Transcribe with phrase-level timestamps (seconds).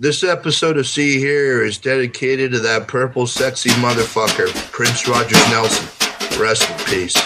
[0.00, 5.88] This episode of See Hear is dedicated to that purple sexy motherfucker, Prince Rogers Nelson.
[6.40, 7.16] Rest in peace.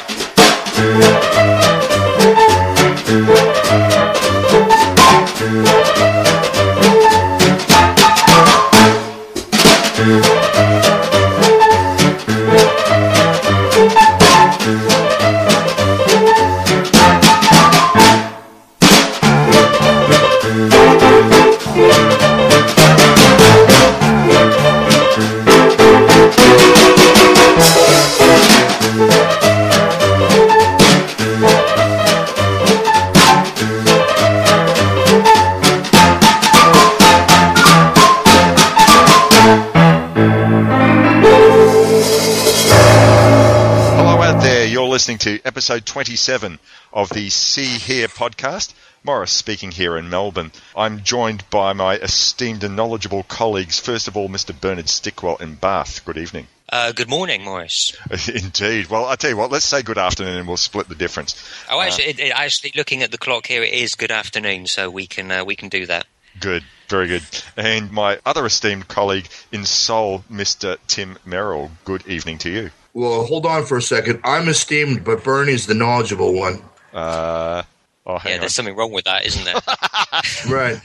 [45.22, 46.58] To episode 27
[46.92, 48.74] of the See Hear podcast.
[49.04, 50.50] Maurice speaking here in Melbourne.
[50.76, 53.78] I'm joined by my esteemed and knowledgeable colleagues.
[53.78, 54.52] First of all, Mr.
[54.52, 56.04] Bernard Stickwell in Bath.
[56.04, 56.48] Good evening.
[56.68, 57.96] Uh, good morning, Maurice.
[58.34, 58.88] Indeed.
[58.88, 61.40] Well, I tell you what, let's say good afternoon and we'll split the difference.
[61.70, 64.90] Oh, actually, it, it, actually, looking at the clock here, it is good afternoon, so
[64.90, 66.04] we can uh, we can do that.
[66.40, 67.22] Good, very good.
[67.56, 70.78] And my other esteemed colleague in Seoul, Mr.
[70.88, 71.70] Tim Merrill.
[71.84, 72.70] Good evening to you.
[72.94, 74.20] Well, hold on for a second.
[74.22, 76.62] I'm esteemed, but Bernie's the knowledgeable one.
[76.92, 77.62] Uh,
[78.06, 78.40] oh, yeah, on.
[78.40, 79.54] there's something wrong with that, isn't there?
[80.48, 80.78] Right.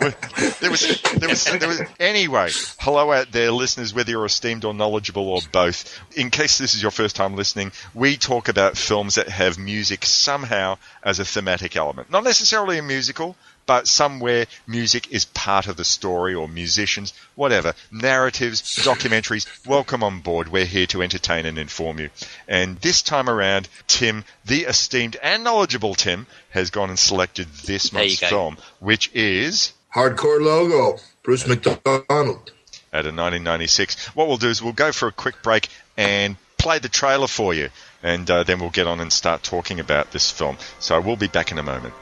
[0.00, 1.82] there was, there was, there was.
[2.00, 5.98] Anyway, hello out there, listeners, whether you're esteemed or knowledgeable or both.
[6.16, 10.04] In case this is your first time listening, we talk about films that have music
[10.04, 12.10] somehow as a thematic element.
[12.10, 13.36] Not necessarily a musical,
[13.68, 17.74] but somewhere music is part of the story or musicians, whatever.
[17.92, 20.48] Narratives, documentaries, welcome on board.
[20.48, 22.08] We're here to entertain and inform you.
[22.48, 27.90] And this time around, Tim, the esteemed and knowledgeable Tim, has gone and selected this
[27.90, 30.98] There month's film, which is Hardcore logo.
[31.22, 31.84] Bruce McDonald.
[32.08, 34.16] out of 1996.
[34.16, 37.52] What we'll do is we'll go for a quick break and play the trailer for
[37.52, 37.68] you,
[38.02, 40.56] and uh, then we'll get on and start talking about this film.
[40.80, 41.92] So we'll be back in a moment.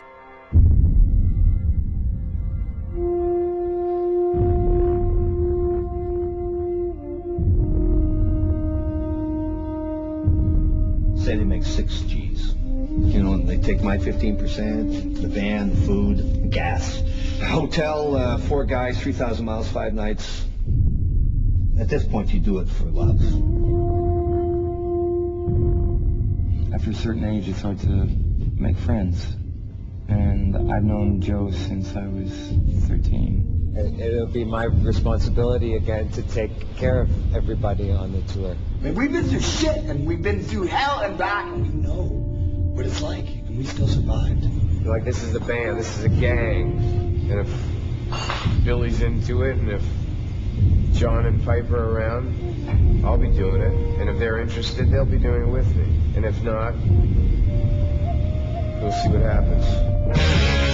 [13.67, 17.03] Take my 15%, the van, the food, the gas.
[17.43, 20.47] Hotel, uh, four guys, 3,000 miles, five nights.
[21.81, 23.21] At this point, you do it for love.
[26.73, 28.09] After a certain age, it's hard to
[28.57, 29.35] make friends.
[30.07, 32.31] And I've known Joe since I was
[32.87, 33.73] 13.
[33.75, 38.55] It- It'll be my responsibility again to take care of everybody on the tour.
[38.81, 41.69] I mean, we've been through shit, and we've been through hell and back, and we
[41.83, 42.05] know
[42.77, 44.45] what it's like, and we still survived.
[44.85, 46.79] Like this is a band, this is a gang,
[47.31, 49.83] and if Billy's into it, and if
[50.93, 54.01] John and Piper are around, I'll be doing it.
[54.01, 55.85] And if they're interested, they'll be doing it with me.
[56.15, 56.75] And if not,
[58.81, 60.66] we'll see what happens.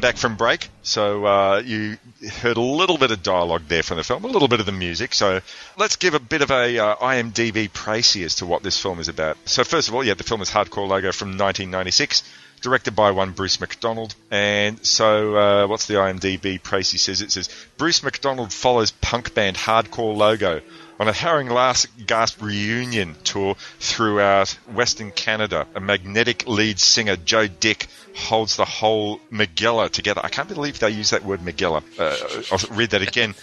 [0.00, 0.68] Back from break.
[0.82, 1.96] So uh, you
[2.40, 4.72] heard a little bit of dialogue there from the film, a little bit of the
[4.72, 5.14] music.
[5.14, 5.40] So
[5.76, 9.08] let's give a bit of a uh, IMDb précis as to what this film is
[9.08, 9.36] about.
[9.44, 12.22] So first of all, yeah, the film is Hardcore Logo from 1996,
[12.62, 14.14] directed by one Bruce McDonald.
[14.30, 17.20] And so uh, what's the IMDb précis says?
[17.20, 20.60] It says Bruce McDonald follows punk band Hardcore Logo
[21.00, 25.66] on a harrowing last gasp reunion tour throughout Western Canada.
[25.74, 30.20] A magnetic lead singer, Joe Dick, holds the whole Megillah together.
[30.22, 31.82] I can't believe they use that word Megillah.
[31.98, 33.34] Uh, I'll read that again.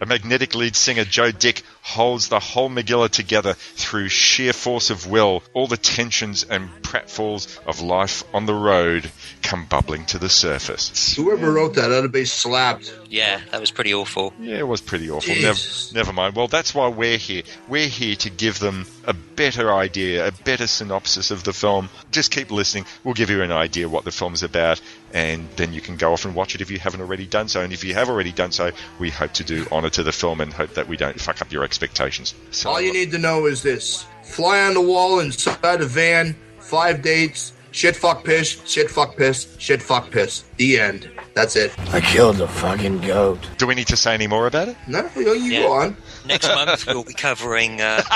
[0.00, 5.10] A magnetic lead singer, Joe Dick, holds the whole Megillah together through sheer force of
[5.10, 5.42] will.
[5.52, 9.10] All the tensions and pratfalls of life on the road
[9.42, 11.16] come bubbling to the surface.
[11.16, 12.94] Whoever wrote that ought to be slapped.
[13.08, 14.32] yeah, that was pretty awful.
[14.40, 15.34] Yeah, it was pretty awful.
[15.34, 15.58] Never,
[15.92, 16.36] never mind.
[16.36, 17.42] Well, that's why we're here.
[17.66, 21.88] We're here to give them a better idea, a better synopsis of the film.
[22.10, 22.84] Just keep listening.
[23.04, 24.82] We'll give you an idea what the film's about,
[25.14, 27.62] and then you can go off and watch it if you haven't already done so.
[27.62, 30.42] And if you have already done so, we hope to do honour to the film
[30.42, 32.34] and hope that we don't fuck up your expectations.
[32.50, 36.36] So, All you need to know is this: fly on the wall inside a van,
[36.58, 40.44] five dates, shit, fuck, piss, shit, fuck, piss, shit, fuck, piss.
[40.58, 41.10] The end.
[41.32, 41.72] That's it.
[41.94, 43.38] I killed a fucking goat.
[43.56, 44.76] do we need to say any more about it?
[44.86, 45.62] No, you Yeah.
[45.62, 45.96] go on.
[46.26, 48.02] Next month we'll be covering uh,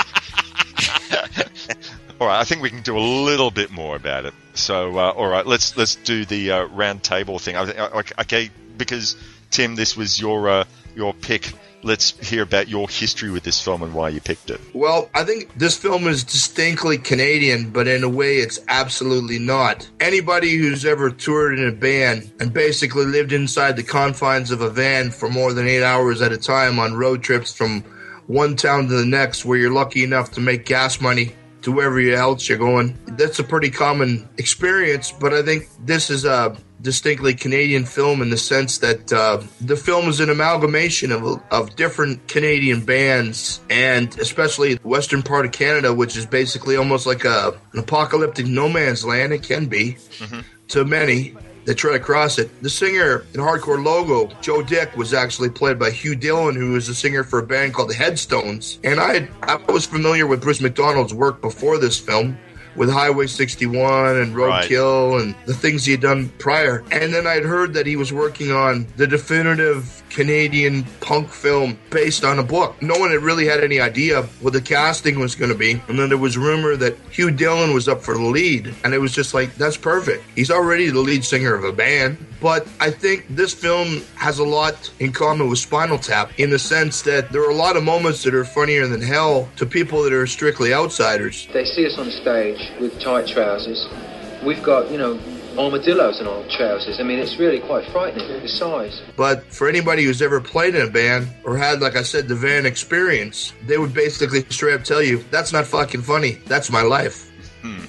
[2.19, 4.33] All right, I think we can do a little bit more about it.
[4.53, 7.57] So, uh, all right, let's let's do the uh, round table thing.
[7.57, 9.17] I, I, okay, because
[9.51, 10.63] Tim, this was your uh,
[10.95, 11.51] your pick.
[11.83, 14.59] Let's hear about your history with this film and why you picked it.
[14.73, 19.87] Well, I think this film is distinctly Canadian, but in a way it's absolutely not.
[19.99, 24.69] Anybody who's ever toured in a band and basically lived inside the confines of a
[24.71, 27.83] van for more than eight hours at a time on road trips from
[28.27, 31.99] one town to the next where you're lucky enough to make gas money to wherever
[31.99, 32.97] else you're going.
[33.07, 38.29] That's a pretty common experience, but I think this is a distinctly Canadian film in
[38.29, 44.15] the sense that uh, the film is an amalgamation of, of different Canadian bands and
[44.19, 48.69] especially the western part of Canada, which is basically almost like a, an apocalyptic no
[48.69, 49.33] man's land.
[49.33, 49.97] It can be
[50.67, 52.49] to many that try to cross it.
[52.61, 56.89] The singer in Hardcore Logo, Joe Dick, was actually played by Hugh Dillon, who was
[56.89, 58.79] a singer for a band called the Headstones.
[58.83, 62.37] And I, I was familiar with Bruce McDonald's work before this film
[62.75, 66.83] with Highway 61 and Roadkill and the things he had done prior.
[66.91, 72.23] And then I'd heard that he was working on the definitive Canadian punk film based
[72.23, 72.81] on a book.
[72.81, 75.81] No one had really had any idea what the casting was going to be.
[75.87, 78.73] And then there was rumor that Hugh Dillon was up for the lead.
[78.83, 80.23] And it was just like, that's perfect.
[80.35, 82.17] He's already the lead singer of a band.
[82.45, 86.59] But I think this film has a lot in common with Spinal Tap in the
[86.59, 90.03] sense that there are a lot of moments that are funnier than hell to people
[90.03, 91.47] that are strictly outsiders.
[91.53, 93.87] They see us on stage with tight trousers.
[94.45, 95.19] We've got, you know,
[95.57, 96.99] armadillos in our trousers.
[96.99, 99.01] I mean, it's really quite frightening, the size.
[99.17, 102.35] But for anybody who's ever played in a band or had, like I said, the
[102.35, 106.33] van experience, they would basically straight up tell you, that's not fucking funny.
[106.45, 107.31] That's my life.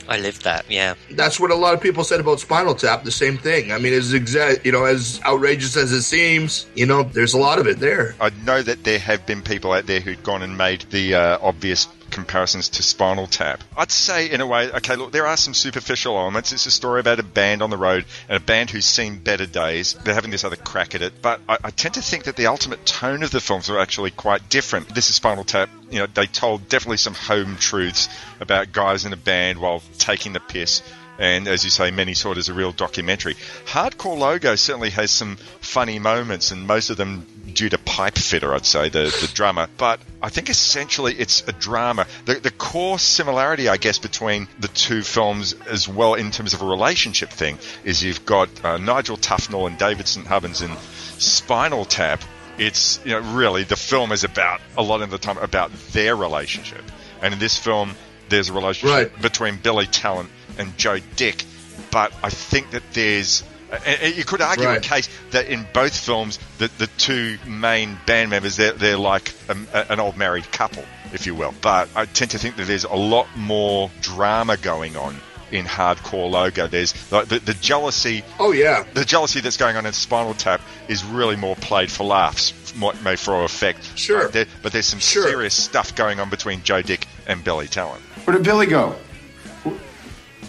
[0.08, 0.94] I lived that, yeah.
[1.11, 3.05] That's what a lot of people said about Spinal Tap.
[3.05, 3.73] The same thing.
[3.73, 7.38] I mean, as exact, you know, as outrageous as it seems, you know, there's a
[7.38, 8.14] lot of it there.
[8.20, 11.38] I know that there have been people out there who'd gone and made the uh,
[11.40, 13.62] obvious comparisons to Spinal Tap.
[13.76, 16.50] I'd say, in a way, okay, look, there are some superficial elements.
[16.50, 19.44] It's a story about a band on the road and a band who's seen better
[19.44, 19.92] days.
[19.92, 21.20] They're having this other crack at it.
[21.20, 24.12] But I, I tend to think that the ultimate tone of the films are actually
[24.12, 24.94] quite different.
[24.94, 25.68] This is Spinal Tap.
[25.90, 28.08] You know, they told definitely some home truths
[28.40, 30.82] about guys in a band while taking the piss
[31.18, 33.34] and as you say, many saw it as a real documentary.
[33.66, 38.54] Hardcore Logo certainly has some funny moments, and most of them due to Pipe Fitter,
[38.54, 39.66] I'd say, the, the drummer.
[39.78, 42.06] But I think essentially it's a drama.
[42.26, 46.60] The, the core similarity, I guess, between the two films as well in terms of
[46.60, 50.26] a relationship thing is you've got uh, Nigel Tufnel and David St.
[50.26, 50.70] Hubbins in
[51.18, 52.20] Spinal Tap.
[52.58, 56.14] It's, you know, really the film is about, a lot of the time, about their
[56.16, 56.82] relationship.
[57.22, 57.94] And in this film,
[58.28, 59.22] there's a relationship Right.
[59.22, 60.28] between Billy Tallent
[60.58, 61.44] and Joe Dick,
[61.91, 63.43] but I think that there's.
[63.70, 67.99] and- and You could argue a case that in both films, the, the two main
[68.06, 71.53] band members, they're, they're like a, an old married couple, if you will.
[71.61, 75.17] But I tend to think that there's a lot more drama going on
[75.53, 76.67] in Hardcore Logo.
[76.67, 78.85] There's like the, the jealousy Oh, yeah.
[78.94, 82.94] the jealousy that's going on in Spinal Tap is really more played for laughs, more
[83.05, 83.97] more for effect.
[83.97, 84.25] Sure.
[84.26, 85.29] Uh, there- but there's some Sure.
[85.29, 88.00] serious stuff going on between Joe Dick and Billy Tallent.
[88.26, 88.97] Where did Billy go?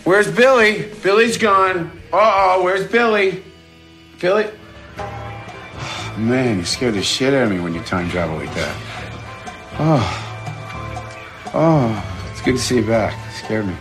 [0.08, 0.90] Where's Billy?
[1.04, 1.92] Billy's gone.
[2.14, 3.44] Uh oh, where's Billy?
[4.22, 4.50] Billy?
[6.18, 8.76] Man, you scared the shit out of me when you time travel like that.
[9.78, 11.52] Oh.
[11.54, 13.14] Oh, it's good to see you back.
[13.26, 13.76] You scared me.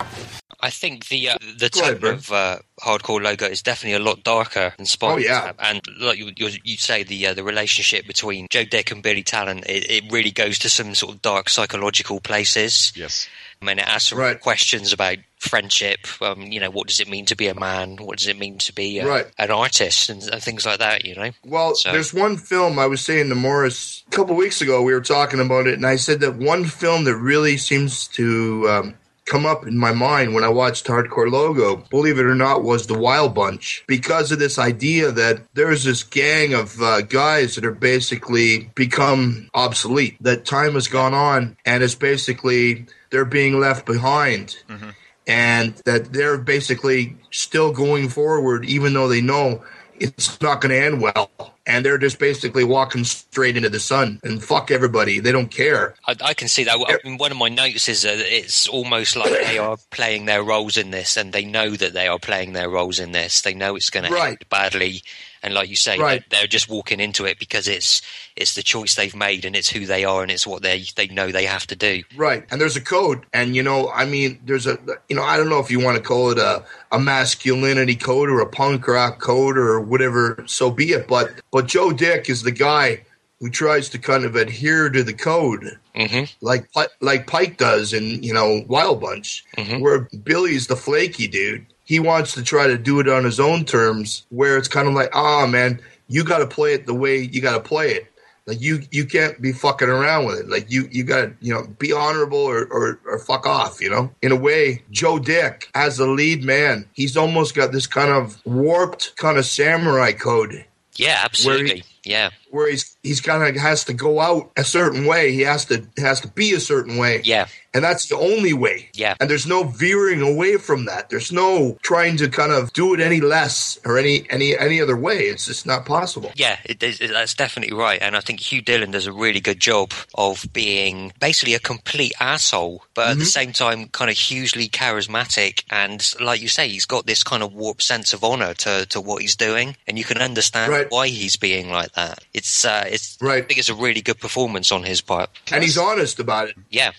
[0.59, 4.25] I think the uh, the Go ahead, of uh, hardcore logo is definitely a lot
[4.25, 5.43] darker than Spinal Oh, yeah.
[5.43, 5.57] Tap.
[5.61, 9.23] and like you, you, you say, the uh, the relationship between Joe Dick and Billy
[9.23, 12.93] Tallent, it, it really goes to some sort of dark psychological places.
[12.97, 13.29] Yes.
[13.63, 14.39] I mean, it asks Right.
[14.41, 16.01] questions about friendship.
[16.21, 17.97] Um, you know, what does it mean to be a man?
[17.97, 19.27] What does it mean to be uh, Right.
[19.39, 21.05] an artist and, and things like that?
[21.05, 21.31] You know.
[21.45, 24.83] Well, So- there's one film I was saying to Maurice a couple weeks ago.
[24.83, 28.67] We were talking about it, and I said that one film that really seems to
[28.69, 28.95] um,
[29.25, 32.87] come up in my mind when I watched Hardcore Logo, believe it or not, was
[32.87, 37.65] the Wild Bunch because of this idea that there's this gang of uh, guys that
[37.65, 40.17] are basically become obsolete.
[40.21, 42.87] That time has gone on, and it's basically
[43.17, 44.91] they're being left behind mm-hmm.
[45.27, 49.65] and that they're basically still going forward, even though they know
[49.99, 51.31] it's not going to end well.
[51.67, 55.19] And they're just basically walking straight into the sun and fuck everybody.
[55.19, 55.95] They don't care.
[56.07, 56.77] I, I can see that.
[56.77, 60.45] I mean, one of my notes is that it's almost like they are playing their
[60.45, 63.41] roles in this, and they know that they are playing their roles in this.
[63.41, 64.33] They know it's going to Right.
[64.39, 65.03] end badly,
[65.47, 66.23] and like you say, Right.
[66.29, 68.03] they're, just walking into it because it's
[68.37, 71.07] it's the choice they've made, and it's who they are, and it's what they they
[71.07, 72.03] know they have to do.
[72.17, 72.45] Right.
[72.51, 73.25] And there's a code.
[73.33, 74.77] And, you know, I mean, there's a,
[75.09, 78.29] you know, I don't know if you want to call it a, a masculinity code
[78.29, 81.09] or a punk rock code or whatever, so be it.
[81.09, 83.05] But, but Joe Dick is the guy
[83.41, 86.67] who tries to kind of adhere to the code, hmm like
[87.01, 89.81] like Pike does in you know Wild Bunch, Mhm.
[89.81, 91.67] where Billy's the flaky dude.
[91.87, 94.93] He wants to try to do it on his own terms, where it's kind of
[94.93, 98.13] like, ah, man, you got to play it the way you got to play it.
[98.47, 100.49] Like you, you can't be fucking around with it.
[100.49, 103.81] Like you, you got to, you know, be honorable or, or, or fuck off.
[103.81, 107.87] You know, in a way, Joe Dick as the lead man, he's almost got this
[107.87, 110.65] kind of warped kind of samurai code
[110.97, 111.83] Yeah, absolutely.
[112.05, 115.33] Yeah, where he's he's kind of has to go out a certain way.
[115.33, 117.21] He has to has to be a certain way.
[117.25, 118.89] yeah, And that's the only way.
[118.95, 119.15] Yeah.
[119.21, 121.11] And there's no veering away from that.
[121.11, 124.97] There's no trying to kind of do it any less or any any any other
[124.97, 125.19] way.
[125.31, 126.33] It's just not possible.
[126.35, 126.57] yeah.
[126.65, 129.93] It, it, that's definitely right, and I think Hugh Dillon does a really good job
[130.15, 133.25] of being basically a complete asshole, but at the mm-hmm.
[133.25, 135.63] same time, kind of hugely charismatic.
[135.71, 139.01] And like you say, he's got this kind of warped sense of honor to to
[139.01, 140.91] what he's doing, and you can understand Right.
[140.91, 142.25] why he's being like that.
[142.33, 145.31] It's uh, it's I think it's a really good performance on his part.
[145.51, 146.57] And he's honest about it.
[146.71, 146.93] Yeah.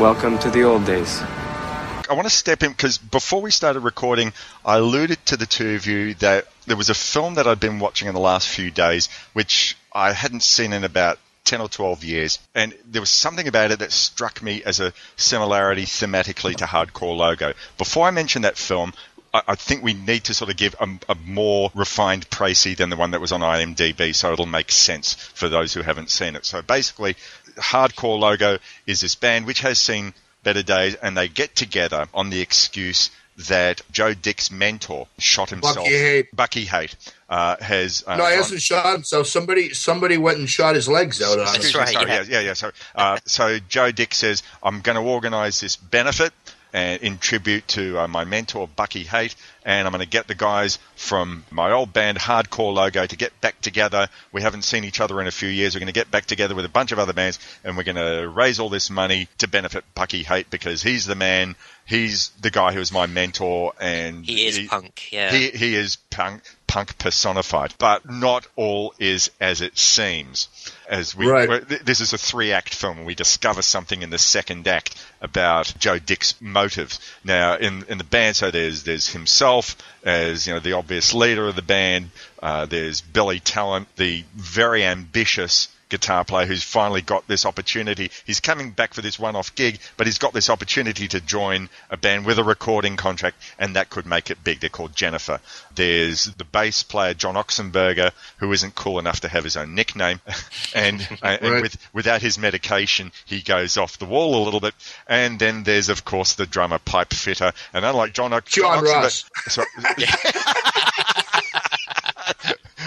[0.00, 1.20] Welcome to the old days.
[1.20, 4.32] I want to step in because before we started recording,
[4.64, 7.78] I alluded to the two of you that there was a film that I'd been
[7.78, 12.04] watching in the last few days, which I hadn't seen in about 10 or 12
[12.04, 12.38] years.
[12.54, 17.16] And there was something about it that struck me as a similarity thematically to Hardcore
[17.16, 17.54] Logo.
[17.76, 18.92] Before I mention that film,
[19.32, 22.90] I I think we need to sort of give a, a more refined précis than
[22.90, 26.36] the one that was on IMDb so it'll make sense for those who haven't seen
[26.36, 26.44] it.
[26.44, 27.16] So basically,
[27.56, 32.30] Hardcore Logo is this band which has seen better days and they get together on
[32.30, 33.10] the excuse
[33.48, 35.76] that Joe Dick's mentor shot himself.
[35.76, 36.36] Bucky Haight.
[36.36, 36.96] Bucky Haight
[37.28, 38.04] uh, has.
[38.06, 39.26] Uh, No, he hasn't shot himself.
[39.28, 41.52] Somebody somebody went and shot his legs out on him.
[41.54, 41.88] That's right.
[41.88, 42.22] Sorry, yeah.
[42.22, 42.52] yeah, yeah, yeah.
[42.54, 46.32] So, uh, so Joe Dick says, I'm going to organise this benefit
[46.72, 49.34] and in tribute to uh, my mentor Bucky Haight,
[49.64, 53.38] and I'm going to get the guys from my old band Hardcore Logo to get
[53.40, 54.08] back together.
[54.32, 55.74] We haven't seen each other in a few years.
[55.74, 57.96] We're going to get back together with a bunch of other bands, and we're going
[57.96, 61.56] to raise all this money to benefit Bucky Haight because he's the man.
[61.86, 65.30] He's the guy who was my mentor, and He is punk, yeah.
[65.32, 67.74] he he is punk punk personified.
[67.78, 70.48] But not all is as it seems.
[70.88, 71.68] As we Right.
[71.68, 74.94] th- this is a three act film, and we discover something in the second act
[75.20, 77.00] about Joe Dick's motives.
[77.24, 81.48] Now, in in the band, so there's there's himself as you know the obvious leader
[81.48, 82.10] of the band.
[82.42, 88.10] Uh, there's Billy Tallent, the very ambitious guitar player who's finally got this opportunity.
[88.24, 91.96] He's coming back for this one-off gig, but he's got this opportunity to join a
[91.96, 94.60] band with a recording contract, and that could make it big.
[94.60, 95.40] They're called Jennifer.
[95.74, 100.20] There's the bass player John Oxenberger, who isn't cool enough to have his own nickname,
[100.74, 104.74] and, uh, and with without his medication, he goes off the wall a little bit.
[105.06, 109.02] And then there's of course the drummer Pipe Fitter, and unlike John, O- John Oxenberger-
[109.02, 109.24] Ross.
[109.48, 109.66] Sorry.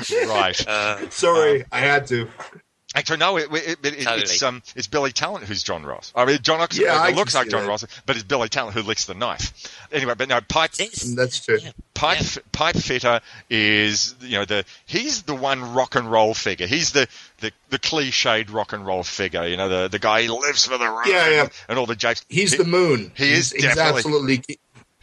[0.27, 0.67] right.
[0.67, 2.27] Uh, Sorry, I had to.
[2.95, 4.21] Actually, no, it, it, it, it- Totally.
[4.21, 6.11] it's um, it's Billy Tallent who's John Ross.
[6.15, 7.67] I mean, John Oxenberger Yeah, I looks like John that.
[7.69, 9.51] Ross, but it's Billy Tallent who licks the knife.
[9.91, 10.71] Anyway, but no, Pipe.
[10.73, 11.57] That's true.
[11.95, 12.41] Pipe Yeah.
[12.51, 16.67] Pipe Fitter is you know the he's the one rock and roll figure.
[16.67, 17.07] He's the
[17.39, 19.45] the, the cliched rock and roll figure.
[19.47, 21.47] You know the the guy who lives for the road Yeah, yeah.
[21.69, 22.23] and all the jokes.
[22.29, 23.11] He's He- the moon.
[23.15, 24.43] he is He's, he's absolutely.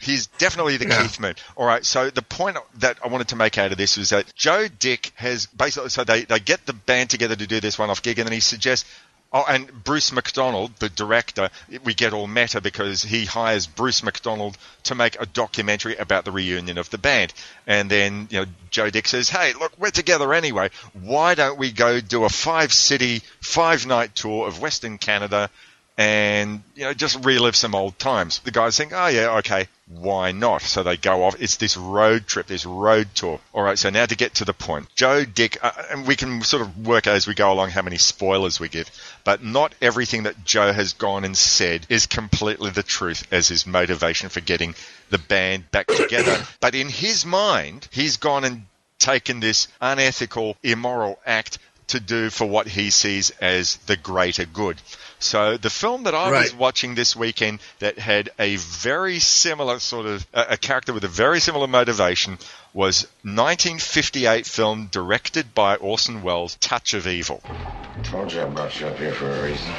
[0.01, 1.03] He's definitely the Yeah.
[1.03, 1.35] Keith Moon.
[1.55, 1.85] All right.
[1.85, 5.11] So the point that I wanted to make out of this was that Joe Dick
[5.15, 8.27] has basically so they they get the band together to do this one-off gig, and
[8.27, 8.89] then he suggests.
[9.33, 11.49] Oh, and Bruce McDonald, the director,
[11.85, 16.33] we get all meta because he hires Bruce McDonald to make a documentary about the
[16.33, 17.33] reunion of the band.
[17.65, 20.69] And then, you know, Joe Dick says, hey, look, we're together anyway.
[20.91, 25.49] Why don't we go do a five city, five night tour of Western Canada
[25.97, 28.39] and you know just relive some old times.
[28.39, 29.67] The guys think, oh yeah, okay,
[29.97, 30.61] why not?
[30.61, 31.35] So they go off.
[31.41, 33.39] It's this road trip, this road tour.
[33.53, 36.41] All right, so now to get to the point, Joe Dick, uh, and we can
[36.41, 38.89] sort of work as we go along how many spoilers we give,
[39.23, 43.67] but not everything that Joe has gone and said is completely the truth as his
[43.67, 44.75] motivation for getting
[45.09, 46.45] the band back together.
[46.59, 48.65] but in his mind, he's gone and
[48.97, 51.57] taken this unethical, immoral act
[51.91, 54.81] to do for what he sees as the greater good.
[55.19, 60.07] So the film that I was watching this weekend that had a very similar sort
[60.07, 62.39] of a, a character with a very similar motivation
[62.73, 67.41] was 1958 film directed by Orson Welles, Touch of Evil.
[67.45, 69.73] I Told you I brought you up here for a reason.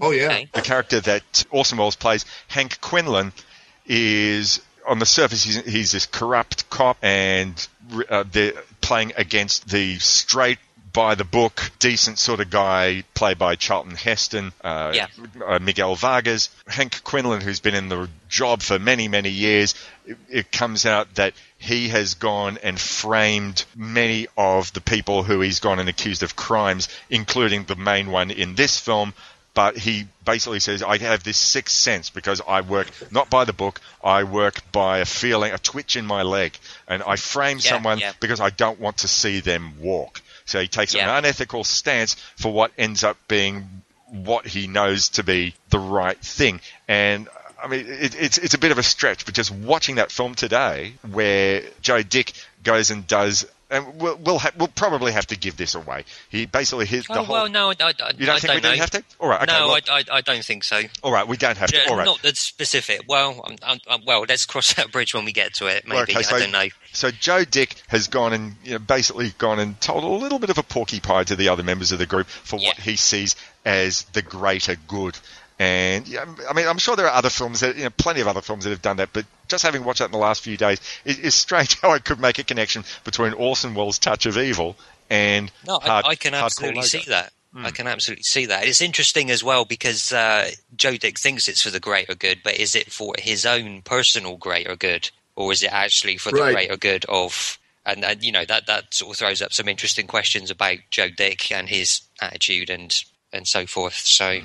[0.00, 0.26] Oh yeah.
[0.26, 0.48] Okay.
[0.52, 3.32] The character that Orson Welles plays, Hank Quinlan,
[3.86, 7.68] is on the surface he's, he's this corrupt cop, and
[8.08, 10.58] uh, they're playing against the straight
[10.92, 15.06] by the book, decent sort of guy, played by Charlton Heston, uh, Yeah.
[15.46, 19.74] uh, Miguel Vargas, Hank Quinlan, who's been in the job for many, many years.
[20.06, 25.40] It, it comes out that he has gone and framed many of the people who
[25.40, 29.12] he's gone and accused of crimes, including the main one in this film.
[29.54, 33.52] But he basically says, I have this sixth sense because I work not by the
[33.52, 36.56] book, I work by a feeling, a twitch in my leg.
[36.86, 38.12] And I frame Yeah, someone yeah.
[38.20, 40.22] because I don't want to see them walk.
[40.48, 41.10] So he takes Yeah.
[41.10, 46.18] an unethical stance for what ends up being what he knows to be the right
[46.18, 46.60] thing.
[46.88, 47.28] And
[47.62, 50.34] I mean, it, it's it's a bit of a stretch, but just watching that film
[50.34, 55.36] today, where Joe Dick goes and does, and we'll we'll, ha- we'll probably have to
[55.38, 56.04] give this away.
[56.30, 57.34] He basically his the Oh, whole.
[57.34, 59.04] well, no, I, I, you don't I think don't we don't have to?
[59.20, 59.58] All right, okay.
[59.58, 60.80] no, well, I, I, I don't think so.
[61.02, 61.88] all right, we don't have to.
[61.90, 62.04] All right.
[62.06, 63.02] Not the specific.
[63.08, 65.84] Well, I'm, I'm, well, let's cross that bridge when we get to it.
[65.86, 66.66] Maybe Well, okay, so- I don't know.
[66.92, 70.50] So Joe Dick has gone and you know, basically gone and told a little bit
[70.50, 74.02] of a porcupine to the other members of the group for what he sees as
[74.14, 75.18] the greater good.
[75.58, 78.28] And yeah, I mean, I'm sure there are other films that, you know, plenty of
[78.28, 80.56] other films that have done that, but just having watched that in the last few
[80.56, 84.38] days, it, it's strange how I could make a connection between Orson Welles' Touch of
[84.38, 84.76] Evil
[85.10, 87.32] and No, Hard- I, I can absolutely see that.
[87.52, 87.64] Hmm.
[87.66, 88.66] I can absolutely see that.
[88.66, 92.56] It's interesting as well because uh, Joe Dick thinks it's for the greater good, but
[92.58, 96.52] is it for his own personal greater good, or is it actually for the Right.
[96.54, 97.58] greater good of?
[97.86, 101.08] And, and you know that that sort of throws up some interesting questions about Joe
[101.08, 102.94] Dick and his attitude and
[103.32, 103.94] and so forth.
[103.94, 104.40] So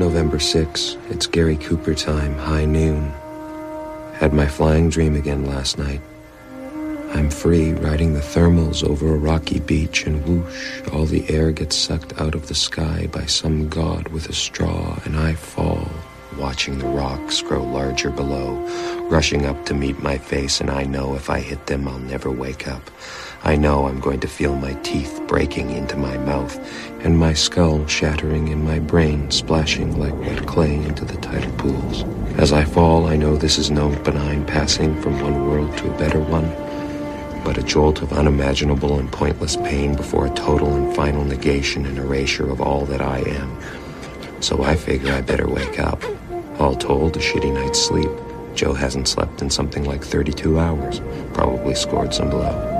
[0.00, 0.96] November 6.
[1.10, 3.12] It's Gary Cooper time, high noon.
[4.14, 6.00] Had my flying dream again last night.
[7.12, 11.76] I'm free, riding the thermals over a rocky beach, and whoosh, all the air gets
[11.76, 15.86] sucked out of the sky by some god with a straw, and I fall,
[16.38, 18.56] watching the rocks grow larger below,
[19.10, 22.30] rushing up to meet my face, and I know if I hit them, I'll never
[22.30, 22.90] wake up.
[23.42, 26.58] I know I'm going to feel my teeth breaking into my mouth,
[27.02, 32.04] and my skull shattering in my brain, splashing like wet clay into the tidal pools.
[32.38, 35.98] As I fall, I know this is no benign passing from one world to a
[35.98, 36.50] better one,
[37.42, 41.96] but a jolt of unimaginable and pointless pain before a total and final negation and
[41.96, 43.58] erasure of all that I am.
[44.42, 46.04] So I figure I better wake up.
[46.58, 48.10] All told, a shitty night's sleep.
[48.54, 51.00] Joe hasn't slept in something like 32 hours.
[51.32, 52.79] Probably scored some blow.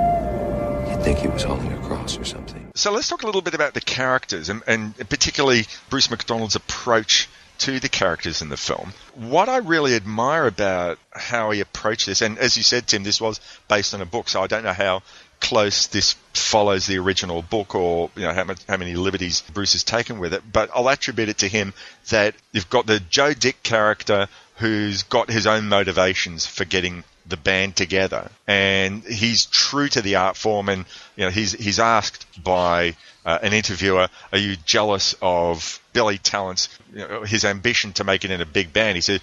[1.03, 2.69] Think he was hauling across or something.
[2.75, 7.27] So let's talk a little bit about the characters and, and particularly Bruce McDonald's approach
[7.59, 8.93] to the characters in the film.
[9.15, 13.19] What I really admire about how he approached this, and as you said, Tim, this
[13.19, 15.01] was based on a book, so I don't know how
[15.39, 19.73] close this follows the original book or you know how, much, how many liberties Bruce
[19.73, 21.73] has taken with it, but I'll attribute it to him
[22.09, 24.27] that you've got the Joe Dick character
[24.61, 30.15] who's got his own motivations for getting the band together, and he's true to the
[30.17, 30.69] art form.
[30.69, 32.95] And you know, he's he's asked by
[33.25, 38.23] uh, an interviewer, "Are you jealous of Billy Tallent's you know, his ambition to make
[38.23, 39.21] it in a big band?" He said,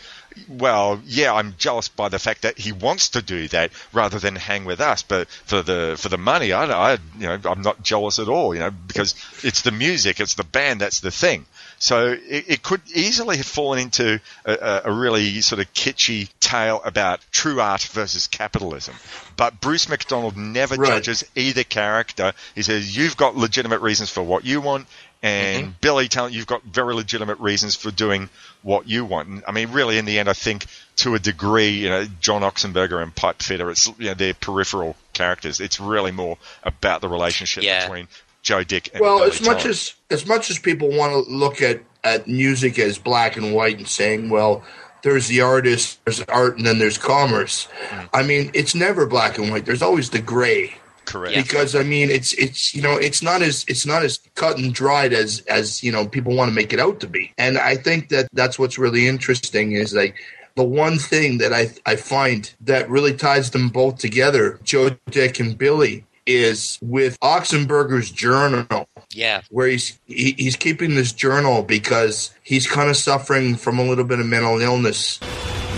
[0.48, 4.35] "Well, yeah, I'm jealous by the fact that he wants to do that rather than
[4.35, 5.03] hang with us.
[5.03, 8.55] But for the for the money, I, I you know, I'm not jealous at all.
[8.55, 11.46] You know, because it's the music, it's the band, that's the thing."
[11.79, 16.29] So it, it could easily have fallen into a, a, a really sort of kitschy
[16.41, 18.95] tale about true art versus capitalism.
[19.37, 20.88] But Bruce McDonald never Right.
[20.88, 22.33] judges either character.
[22.55, 24.87] He says, You've got legitimate reasons for what you want,
[25.23, 25.73] and mm-hmm.
[25.81, 28.29] Billy Tallent, you've got very legitimate reasons for doing
[28.62, 29.29] what you want.
[29.29, 32.43] And, I mean, really, in the end, I think to a degree, you know, John
[32.43, 35.61] Oxenberger and Pipe Fitter, it's, you know, they're peripheral characters.
[35.61, 37.83] It's really more about the relationship Yeah.
[37.87, 38.09] between
[38.49, 39.67] Joe Dick and Well, Billy as much Talent.
[39.67, 43.77] as as much as people want to look at at music as black and white
[43.77, 44.65] and saying, well,
[45.03, 47.69] there's the artist, there's art, and then there's commerce.
[47.91, 48.07] Mm-hmm.
[48.17, 49.67] I mean, it's never black and white.
[49.67, 50.75] There's always the gray.
[51.05, 51.37] Correct.
[51.37, 54.73] Because I mean, it's it's you know, it's not as it's not as cut and
[54.73, 57.35] dried as as you know people want to make it out to be.
[57.37, 60.17] And I think that that's what's really interesting is like
[60.55, 65.39] the one thing that I I find that really ties them both together, Joe Dick
[65.39, 72.31] and Billy, is with Oxenberger's journal yeah, where he's he, he's keeping this journal because
[72.43, 75.19] he's kind of suffering from a little bit of mental illness.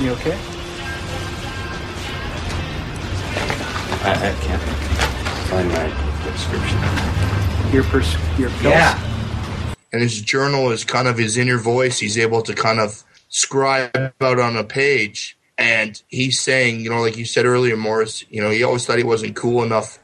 [0.01, 0.37] You okay?
[4.03, 4.63] I, I can't
[5.49, 5.89] find my
[6.23, 7.73] prescription.
[7.73, 8.75] Your pers- your pills?
[8.75, 8.99] Yeah.
[9.93, 12.01] And his journal is kind of his inner voice.
[12.01, 15.37] He's able to kind of scribe out on a page.
[15.57, 18.99] And he's saying, you know, like you said earlier, Maurice, you know, he always thought
[18.99, 20.00] he wasn't cool enough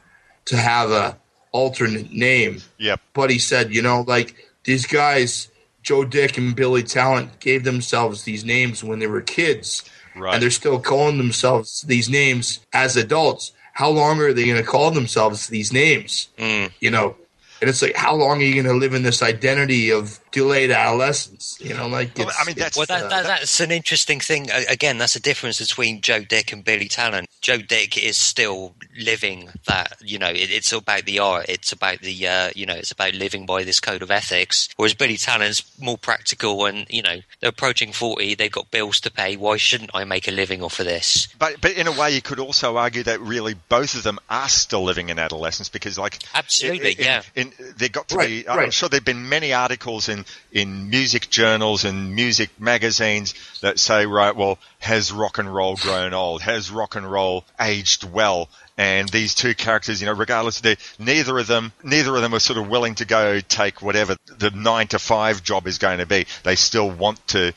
[0.47, 1.17] to have a
[1.51, 2.61] alternate name.
[2.77, 2.99] Yep.
[3.13, 5.49] But he said, you know, like these guys,
[5.81, 9.83] Joe Dick and Billy Tallent, gave themselves these names when they were kids.
[10.15, 10.33] Right.
[10.33, 13.51] And they're still calling themselves these names as adults.
[13.73, 16.29] how long are they going to call themselves these names?
[16.39, 16.71] Mm.
[16.79, 17.15] You know,
[17.61, 20.71] and it's like, how long are you going to live in this identity of delayed
[20.71, 21.57] adolescence?
[21.59, 24.49] You know, like Well, I mean, that's Well, that, uh, that, that's an interesting thing.
[24.69, 27.25] Again, that's a difference between Joe Dick and Billy Tallent.
[27.41, 31.45] Joe Dick is still living that, you know, it, it's about the art.
[31.49, 34.69] It's about the, uh, you know, it's about living by this code of ethics.
[34.77, 39.11] Whereas Billy Tallent's more practical and, you know, they're approaching 40, they've got bills to
[39.11, 39.37] pay.
[39.37, 41.27] Why shouldn't I make a living off of this?
[41.39, 44.49] But but in a way, you could also argue that really both of them are
[44.49, 47.21] still living in adolescence because, like, Absolutely, in, yeah.
[47.35, 48.49] in, there got to Right, be.
[48.49, 54.05] I'm sure there've been many articles in in music journals and music magazines that say,
[54.05, 56.41] right, well, has rock and roll grown old?
[56.41, 58.49] Has rock and roll aged well?
[58.77, 62.33] And these two characters, you know, regardless of their, neither of them, neither of them
[62.35, 65.97] are sort of willing to go take whatever the nine to five job is going
[65.97, 66.27] to be.
[66.43, 67.53] They still want to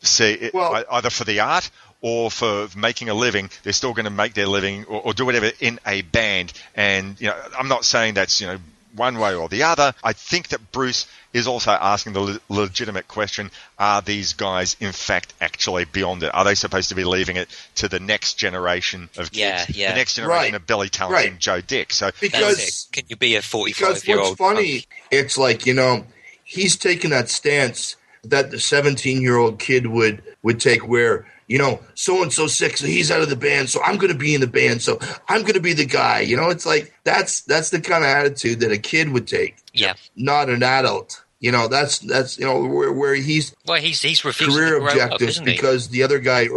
[0.00, 3.48] see it, Well- either for the art or for making a living.
[3.62, 6.52] They're still going to make their living or, or do whatever in a band.
[6.74, 8.58] And you know, I'm not saying that's you know
[8.94, 9.94] one way or the other.
[10.02, 14.92] I think that Bruce is also asking the le- legitimate question: Are these guys in
[14.92, 16.34] fact actually beyond it?
[16.34, 19.34] Are they supposed to be leaving it to the next generation of kids?
[19.34, 19.90] Yeah, yeah.
[19.92, 21.30] The next generation Right, of Billy Talent right.
[21.30, 21.92] and Joe Dick.
[21.92, 22.88] So because.
[22.92, 24.02] Can you be a because 45 year old?
[24.02, 24.38] Because what's old?
[24.56, 26.04] funny, it's like you know,
[26.44, 31.58] he's taking that stance that the 17 year old kid would would take, where you
[31.58, 34.18] know, so and so sick, so he's out of the band, so I'm going to
[34.18, 36.20] be in the band, so I'm going to be the guy.
[36.20, 39.56] You know, it's like that's that's the kind of attitude that a kid would take,
[39.74, 39.92] Yeah.
[40.16, 41.22] not an adult.
[41.40, 44.92] You know, that's that's you know where where he's Well, he's, he's refusing career up,
[44.92, 46.48] objectives isn't because the other guy,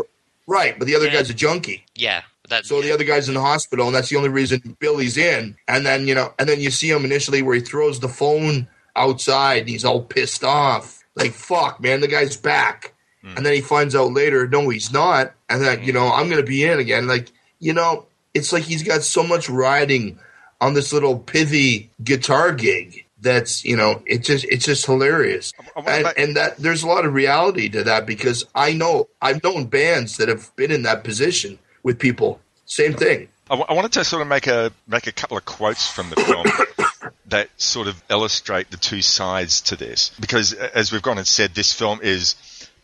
[0.48, 0.80] right?
[0.80, 1.16] But the other Yeah.
[1.16, 1.84] guy's a junkie.
[1.96, 2.22] Yeah.
[2.48, 5.58] That, So the other guy's in the hospital, and that's the only reason Billy's in.
[5.68, 8.70] And then you know, and then you see him initially where he throws the phone
[8.96, 12.94] outside, and he's all pissed off, like "fuck, man, the guy's back."
[13.36, 15.34] And then he finds out later, no, he's not.
[15.50, 17.08] And then you know, I'm gonna be in again.
[17.08, 20.20] Like you know, it's like he's got so much riding
[20.62, 23.06] on this little pithy guitar gig.
[23.20, 27.14] That's you know, it's just it's just hilarious, and, and that there's a lot of
[27.14, 31.58] reality to that because I know I've known bands that have been in that position
[31.82, 32.40] with people.
[32.66, 33.30] Same thing.
[33.50, 36.10] I, w- I wanted to sort of make a make a couple of quotes from
[36.10, 41.18] the film that sort of illustrate the two sides to this, because as we've gone
[41.18, 42.36] and said, this film is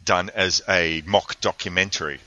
[0.06, 2.20] done as a mock documentary.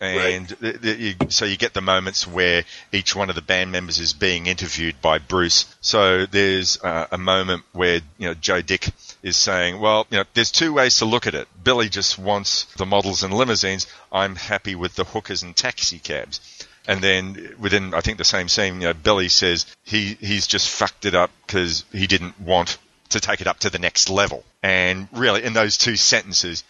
[0.00, 3.70] And th- th- you, so you get the moments where each one of the band
[3.70, 5.72] members is being interviewed by Bruce.
[5.80, 8.90] So there's uh, a moment where you know Joe Dick
[9.22, 11.46] is saying, "Well, you know, there's two ways to look at it.
[11.62, 13.86] Billy just wants the models and limousines.
[14.10, 16.40] I'm happy with the hookers and taxi cabs."
[16.88, 20.68] And then within, I think the same scene, you know, Billy says he he's just
[20.68, 22.78] fucked it up because he didn't want
[23.10, 24.42] to take it up to the next level.
[24.62, 26.64] And really, in those two sentences,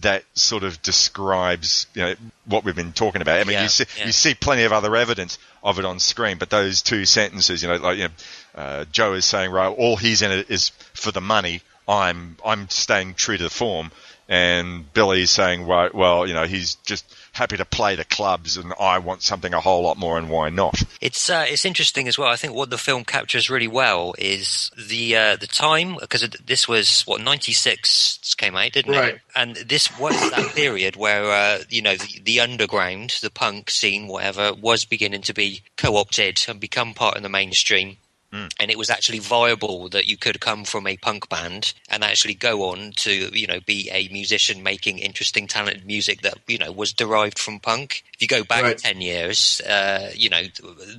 [0.00, 2.14] that sort of describes you know
[2.46, 3.38] what we've been talking about.
[3.40, 4.06] I mean, Yeah, you see yeah.
[4.06, 7.68] you see plenty of other evidence of it on screen, but those two sentences, you
[7.68, 8.10] know, like you know,
[8.54, 11.62] uh, Joe is saying, right, all he's in it is for the money.
[11.88, 13.90] I'm I'm staying true to the form,
[14.28, 18.72] and Billy's saying, right, well, you know, he's just happy to play the clubs, and
[18.78, 20.82] I want something a whole lot more, and why not?
[21.00, 22.28] It's uh, it's interesting as well.
[22.28, 26.68] I think what the film captures really well is the uh, the time because this
[26.68, 29.14] was what ninety six came out, didn't Right.
[29.14, 29.20] it?
[29.34, 34.06] And this was that period where uh, you know the, the underground, the punk scene,
[34.08, 37.96] whatever, was beginning to be co opted and become part of the mainstream.
[38.32, 42.34] And it was actually viable that you could come from a punk band and actually
[42.34, 46.70] go on to, you know, be a musician making interesting, talented music that, you know,
[46.70, 48.04] was derived from punk.
[48.14, 48.78] If you go back Right.
[48.78, 50.42] 10 years, uh, you know,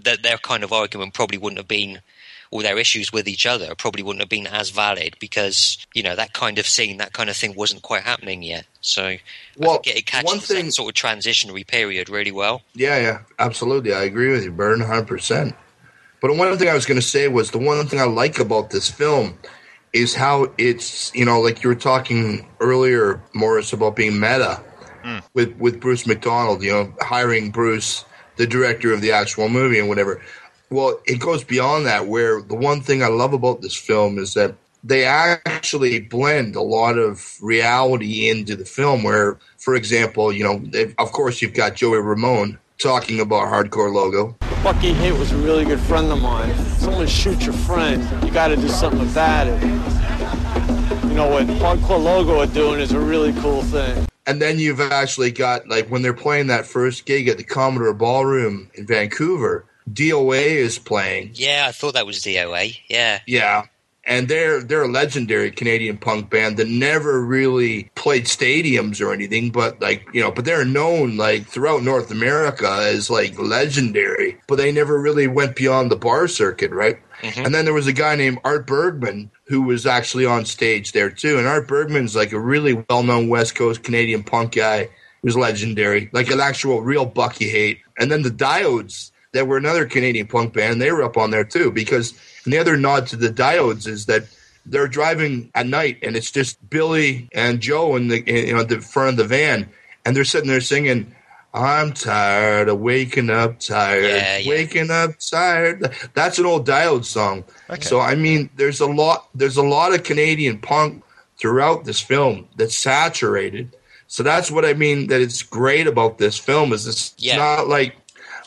[0.03, 2.01] th- their kind of argument probably wouldn't have been,
[2.49, 6.17] or their issues with each other probably wouldn't have been as valid because, you know,
[6.17, 8.65] that kind of scene, that kind of thing wasn't quite happening yet.
[8.81, 9.19] So I
[9.57, 12.63] think it catches one thing- that sort of transitionary period really well.
[12.73, 13.93] Yeah, yeah, absolutely.
[13.93, 15.55] I agree with you, Burn, hundred percent.
[16.21, 18.69] But one thing I was going to say was the one thing I like about
[18.69, 19.37] this film
[19.91, 24.63] is how it's you know like you were talking earlier, Maurice, about being meta
[25.03, 25.19] hmm.
[25.33, 26.63] with with Bruce McDonald.
[26.63, 28.05] You know, hiring Bruce,
[28.37, 30.21] the director of the actual movie and whatever.
[30.69, 32.07] Well, it goes beyond that.
[32.07, 36.61] Where the one thing I love about this film is that they actually blend a
[36.61, 39.03] lot of reality into the film.
[39.03, 40.63] Where, for example, you know,
[40.99, 44.35] of course, you've got Joey Ramone talking about hardcore logo.
[44.63, 46.55] Bucky Haight was a really good friend of mine.
[46.77, 49.61] Someone shoot your friend, you got to do something about it.
[51.11, 54.07] You know what Hardcore Logo are doing is a really cool thing.
[54.25, 57.93] And then you've actually got like when they're playing that first gig at the Commodore
[57.93, 61.31] Ballroom in Vancouver, DOA is playing.
[61.33, 62.77] Yeah, I thought that was DOA.
[62.87, 63.19] Yeah.
[63.27, 63.63] Yeah.
[64.03, 69.51] And they're they're a legendary Canadian punk band that never really played stadiums or anything,
[69.51, 74.55] but like you know, but they're known like throughout North America as like legendary, but
[74.55, 76.97] they never really went beyond the bar circuit, right?
[77.21, 77.45] Mhm.
[77.45, 81.11] And then there was a guy named Art Bergman who was actually on stage there
[81.11, 84.85] too, and Art Bergman's like a really well-known West Coast Canadian punk guy.
[84.85, 87.81] He was legendary, like an actual real Bucky Haight.
[87.99, 91.43] And then the Diodes, that were another Canadian punk band, they were up on there
[91.43, 92.13] too because
[92.45, 94.23] the other nod to the Diodes is that
[94.65, 98.63] they're driving at night and it's just Billy and Joe in the in, you know
[98.63, 99.69] the front of the van
[100.05, 101.15] and they're sitting there singing
[101.53, 104.49] I'm tired of waking up tired Yeah, yeah.
[104.49, 107.43] waking up tired that's an old Diode song
[107.79, 111.03] so I mean there's a lot there's a lot of Canadian punk
[111.39, 113.75] throughout this film that's saturated
[114.07, 117.37] so that's what I mean that it's great about this film is it's Yeah.
[117.37, 117.95] not like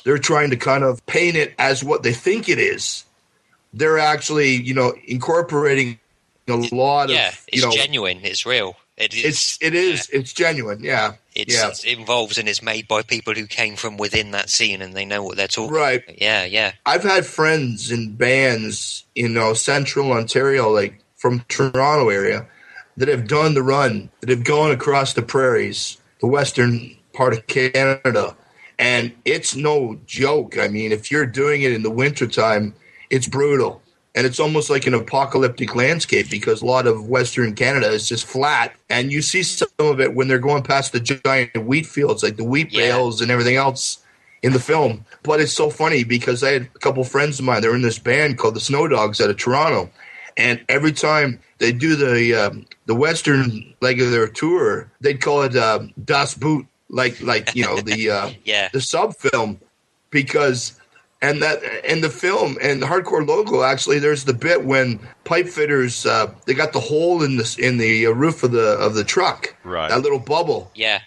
[0.04, 3.04] they're trying to kind of paint it as what they think it is
[3.74, 5.98] they're actually, you know, incorporating
[6.48, 8.20] a lot yeah, of, it's you know, genuine.
[8.22, 8.76] It's real.
[8.96, 9.24] It is.
[9.24, 10.84] it's it is it's genuine.
[10.84, 14.48] Yeah, It's, yeah, it's involved and it's made by people who came from within that
[14.50, 15.74] scene and they know what they're talking.
[15.74, 16.04] right.
[16.04, 16.22] about.
[16.22, 16.72] Yeah, yeah.
[16.86, 22.46] I've had friends in bands, you know, Central Ontario, like from Toronto area,
[22.96, 27.48] that have done the run, that have gone across the prairies, the western part of
[27.48, 28.36] Canada,
[28.78, 30.58] and it's no joke.
[30.58, 32.74] I mean, if you're doing it in the wintertime,
[33.10, 33.80] it's brutal.
[34.16, 38.24] And it's almost like an apocalyptic landscape because a lot of Western Canada is just
[38.24, 38.72] flat.
[38.88, 42.36] And you see some of it when they're going past the giant wheat fields, like
[42.36, 42.92] the wheat Yeah.
[42.92, 43.98] bales and everything else
[44.44, 45.04] in the film.
[45.24, 47.60] But it's so funny because I had a couple friends of mine.
[47.60, 49.90] They're in this band called the Snow Dogs out of Toronto,
[50.36, 55.42] and every time they do the um, the western leg of their tour, they'd call
[55.42, 58.68] it um, Das Boot, like like you know the uh, Yeah.
[58.72, 59.60] the sub film,
[60.10, 60.78] because
[61.20, 65.48] and that and the film and the hardcore logo actually there's the bit when pipe
[65.48, 68.94] fitters uh, they got the hole in the in the uh, roof of the of
[68.94, 69.88] the truck, Right.
[69.90, 71.00] That little bubble Yeah.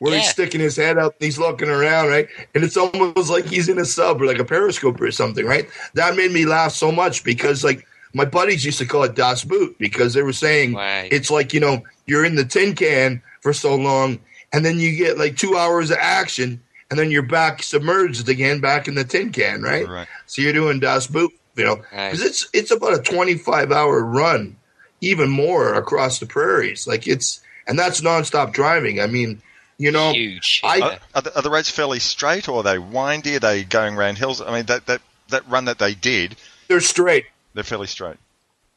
[0.00, 0.20] where Yeah.
[0.20, 2.28] he's sticking his head up and he's looking around, right?
[2.54, 5.68] And it's almost like he's in a sub or like a periscope or something, right?
[5.94, 9.44] That made me laugh so much because like my buddies used to call it Das
[9.44, 11.12] Boot because they were saying Right.
[11.12, 14.18] it's like, you know, you're in the tin can for so long
[14.52, 18.60] and then you get like two hours of action and then you're back submerged again
[18.60, 19.86] back in the tin can, right?
[19.88, 20.08] Right.
[20.26, 22.10] So you're doing Das Boot, you know, Right.
[22.10, 24.56] because it's it's about a 25 hour run,
[25.00, 26.86] even more across the prairies.
[26.86, 29.00] Like it's and that's nonstop driving.
[29.00, 29.42] I mean,
[29.76, 30.60] you know, Huge.
[30.64, 33.36] I- Are, are, the, are the roads fairly straight, or are they windy?
[33.36, 34.40] Are they going around hills?
[34.40, 36.36] I mean, that that that run that they did,
[36.68, 37.26] they're straight.
[37.54, 38.16] they're fairly straight.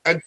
[0.05, 0.21] and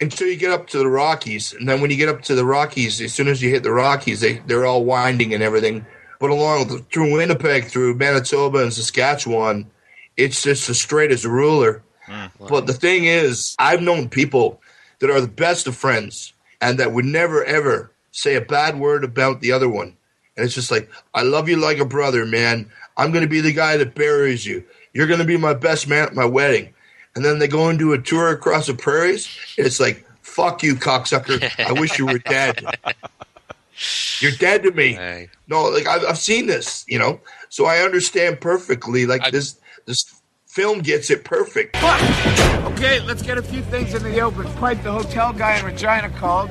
[0.00, 2.44] until you get up to the Rockies, and then when you get up to the
[2.44, 5.84] Rockies, as soon as you hit the Rockies, they they're all winding and everything.
[6.18, 9.70] But along the- through Winnipeg, through Manitoba and Saskatchewan,
[10.16, 11.82] it's just as straight as a ruler.
[12.06, 12.26] Hmm.
[12.48, 14.60] But the thing is, I've known people
[14.98, 19.04] that are the best of friends and that would never ever say a bad word
[19.04, 19.96] about the other one.
[20.36, 22.70] And it's just like, I love you like a brother, man.
[22.96, 24.64] I'm going to be the guy that buries you.
[24.92, 26.74] You're going to be my best man at my wedding.
[27.14, 29.28] And then they go and do a tour across the prairies.
[29.56, 31.42] It's like, fuck you, cocksucker.
[31.64, 32.64] I wish you were dead.
[34.20, 34.96] You're dead to me.
[34.96, 35.28] Right.
[35.48, 39.06] No, like I've, I've seen this, you know, so I understand perfectly.
[39.06, 40.04] Like I- this, this
[40.46, 41.76] film gets it perfect.
[41.76, 44.46] Okay, let's get a few things in the open.
[44.56, 46.50] Quite the hotel guy in Regina called.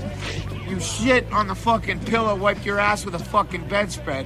[0.67, 4.25] You shit on the fucking pillow, wiped your ass with a fucking bedspread.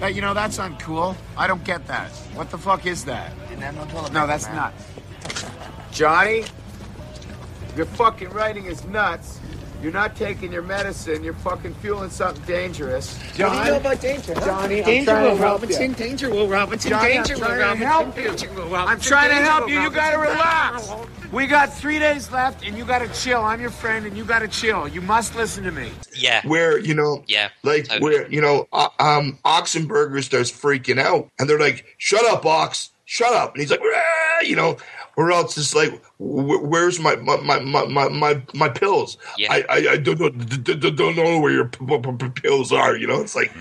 [0.00, 1.16] That you know that's uncool.
[1.36, 2.10] I don't get that.
[2.34, 3.32] What the fuck is that?
[4.12, 4.84] No, that's nuts.
[5.92, 6.44] Johnny,
[7.76, 9.38] your fucking writing is nuts.
[9.82, 11.24] You're not taking your medicine.
[11.24, 13.18] You're fucking fueling something dangerous.
[13.34, 14.34] John, What do you know about danger?
[14.34, 15.90] Johnny, I'm danger, trying to Will help Robinson.
[15.90, 15.96] you.
[15.96, 16.90] Danger, Will Robinson.
[16.90, 17.86] Johnny, danger, I'm Will trying to Robinson.
[17.88, 18.24] help you.
[18.24, 18.88] Danger, Will Robinson.
[18.88, 19.80] I'm trying to help you.
[19.80, 20.90] You gotta relax.
[21.32, 23.40] We got three days left, and you gotta chill.
[23.40, 24.86] I'm your friend, and you gotta chill.
[24.86, 25.90] You must listen to me.
[26.14, 26.42] Yeah.
[26.46, 27.48] Where you know, Yeah.
[27.62, 28.00] like totally.
[28.02, 32.90] where you know, uh, um, Oxenberger starts freaking out, and they're like, "Shut up, Ox!
[33.06, 34.76] Shut up!" And he's like, "Ah," you know,
[35.20, 39.18] or else it's like, "Where's my my my my my, my, pills?
[39.36, 39.52] Yeah.
[39.52, 43.52] I, I I don't know don't know where your pills are." You know, it's like,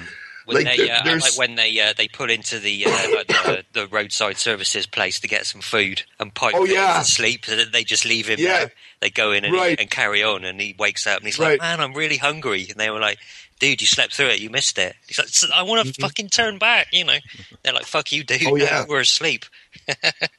[0.45, 3.65] When like they, uh, like when they uh, they pull into the, uh, like the
[3.73, 7.01] the roadside services place to get some food and pipe Oh, yeah.
[7.01, 8.59] so that they just leave him Yeah.
[8.59, 8.71] there.
[9.01, 9.79] They go in and, Right.
[9.79, 11.51] and carry on, and he wakes up and he's Right.
[11.51, 13.19] like, "Man, I'm really hungry." And they were like,
[13.59, 14.39] "Dude, you slept through it.
[14.39, 17.17] You missed it." He's like, "I want to fucking turn back." You know,
[17.63, 18.41] they're like, "Fuck you, dude.
[18.41, 18.53] Mm-hmm.
[18.53, 18.85] Oh, yeah.
[18.89, 19.45] we're asleep."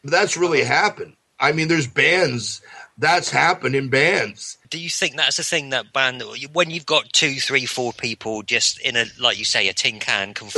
[0.05, 1.17] That's really happened.
[1.39, 2.61] I mean, there's bands
[2.99, 4.59] that's happened in bands.
[4.69, 8.43] Do you think that's the thing that band when you've got two, three, four people
[8.43, 10.51] just in a like you say a tin can can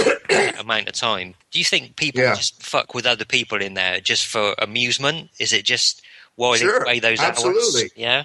[0.58, 1.34] amount of time?
[1.52, 2.34] Do you think people Yeah.
[2.34, 5.30] just fuck with other people in there just for amusement?
[5.38, 6.02] Is it just
[6.34, 7.82] why Sure, they weigh those absolutely.
[7.82, 7.92] hours.
[7.94, 8.24] Yeah.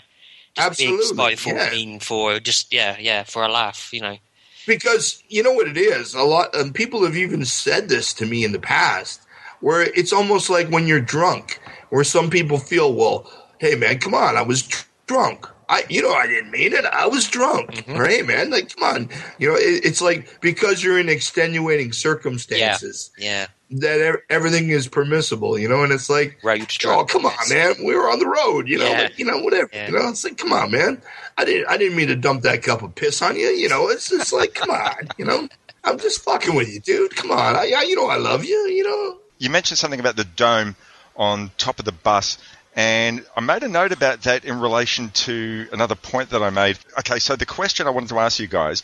[0.55, 1.69] Just Absolutely, being spiteful, yeah.
[1.69, 4.17] mean for just yeah, yeah, for a laugh, you know.
[4.65, 8.25] because you know what it is a lot and people have even said this to
[8.25, 9.21] me in the past
[9.61, 14.13] where it's almost like when you're drunk where some people feel well hey man come
[14.13, 15.47] on i was dr- drunk.
[15.69, 16.85] I you know i didn't mean it.
[16.85, 17.83] I was drunk.
[17.89, 19.09] Or hey man like come on.
[19.37, 23.47] You know it, it's like because you're in extenuating circumstances Yeah.
[23.71, 27.09] that ev- everything is permissible you know and it's like oh drunk.
[27.09, 29.01] come on man we were on the road you know Yeah.
[29.03, 29.87] like, you know whatever Yeah.
[29.87, 31.01] you know it's like come on man.
[31.37, 33.89] I didn't i didn't mean to dump that cup of piss on you you know
[33.89, 35.47] it's just like come on you know.
[35.83, 37.15] I'm just fucking with you dude.
[37.15, 40.15] Come on I, I you know i love you you know You mentioned something about
[40.15, 40.75] the dome
[41.15, 42.37] on top of the bus,
[42.75, 46.77] and I made a note about that in relation to another point that I made.
[46.99, 48.83] Okay, so the question I wanted to ask you guys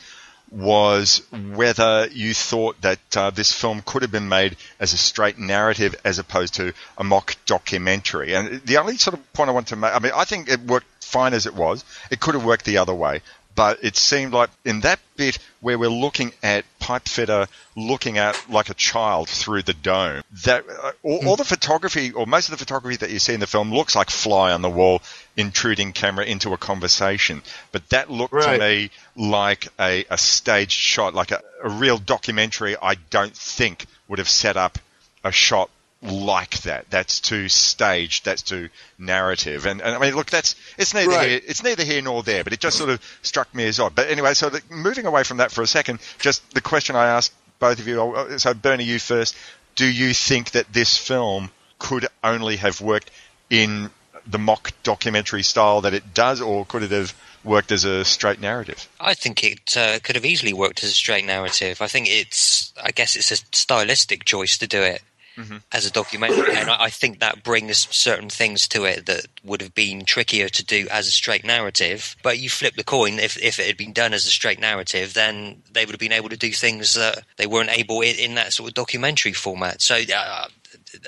[0.51, 5.39] was whether you thought that uh, this film could have been made as a straight
[5.39, 8.35] narrative as opposed to a mock documentary.
[8.35, 10.61] And the only sort of point I want to make, I mean, I think it
[10.61, 11.83] worked fine as it was.
[12.11, 13.21] It could have worked the other way.
[13.55, 18.69] But it seemed like in that bit where we're looking at Pipefitter looking at like
[18.69, 22.57] a child through the dome, that uh, all, all the photography or most of the
[22.57, 25.01] photography that you see in the film looks like fly on the wall
[25.37, 27.41] intruding camera into a conversation.
[27.71, 28.57] But that looked Right.
[28.57, 32.75] to me like a, a staged shot, like a, a real documentary.
[32.81, 34.79] I don't think would have set up
[35.23, 35.69] a shot
[36.03, 36.89] like that.
[36.89, 38.25] That's too staged.
[38.25, 39.65] That's too narrative.
[39.65, 41.29] And, and I mean, look, that's it's neither Right.
[41.29, 42.43] here, it's neither here nor there.
[42.43, 43.95] But it just sort of struck me as odd.
[43.95, 47.07] But anyway, so the, moving away from that for a second, just the question I
[47.07, 48.01] asked both of you.
[48.01, 49.35] uh, So Bernie, you first.
[49.75, 53.09] Do you think that this film could only have worked
[53.49, 53.89] in
[54.27, 57.13] the mock documentary style that it does, or could it have
[57.43, 58.87] worked as a straight narrative?
[58.99, 61.81] I think it uh, could have easily worked as a straight narrative.
[61.81, 65.01] I think it's, I guess it's a stylistic choice to do it
[65.71, 69.61] as a documentary, and I, I think that brings certain things to it that would
[69.61, 72.15] have been trickier to do as a straight narrative.
[72.23, 75.13] But you flip the coin, if if it had been done as a straight narrative,
[75.13, 78.35] then they would have been able to do things that they weren't able in, in
[78.35, 79.81] that sort of documentary format.
[79.81, 79.99] So.
[80.13, 80.47] Uh,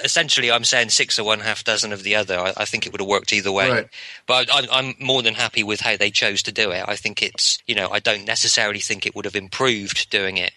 [0.04, 2.38] Essentially, I'm saying six of one, half dozen of the other.
[2.40, 3.70] I, I think it would have worked either way.
[3.70, 3.88] Right.
[4.26, 6.84] But I'm, I'm more than happy with how they chose to do it.
[6.88, 10.52] I think it's, you know, I don't necessarily think it would have improved doing it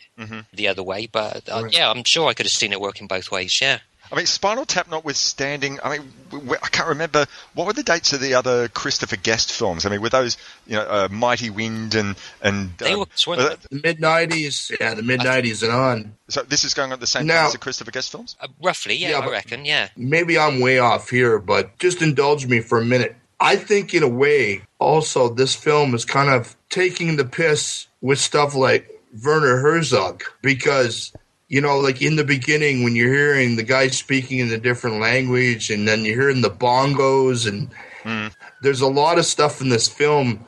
[0.53, 1.07] the other way.
[1.07, 1.73] But uh, Right.
[1.73, 3.61] yeah, I'm sure I could have seen it working both ways.
[3.61, 3.79] Yeah.
[4.11, 7.83] I mean, Spinal Tap notwithstanding, I mean, w- w- I can't remember what were the
[7.83, 9.85] dates of the other Christopher Guest films.
[9.85, 13.38] I mean, were those you know uh, Mighty Wind and and They um, were swear
[13.38, 16.94] uh, the mid 90s yeah the mid 90s and on so this is going on
[16.94, 18.37] at the same Now- time as the Christopher Guest films.
[18.40, 19.64] Uh, roughly, yeah, Yeah, I reckon.
[19.64, 19.88] Yeah.
[19.97, 23.16] maybe I'm way off here, but just indulge me for a minute.
[23.40, 28.18] I think, in a way, also this film is kind of taking the piss with
[28.18, 28.88] stuff like
[29.25, 31.12] Werner Herzog because.
[31.49, 35.01] You know, like in the beginning, when you're hearing the guy speaking in a different
[35.01, 37.71] language, and then you're hearing the bongos, and
[38.03, 38.35] mm.
[38.63, 40.45] there's a lot of stuff in this film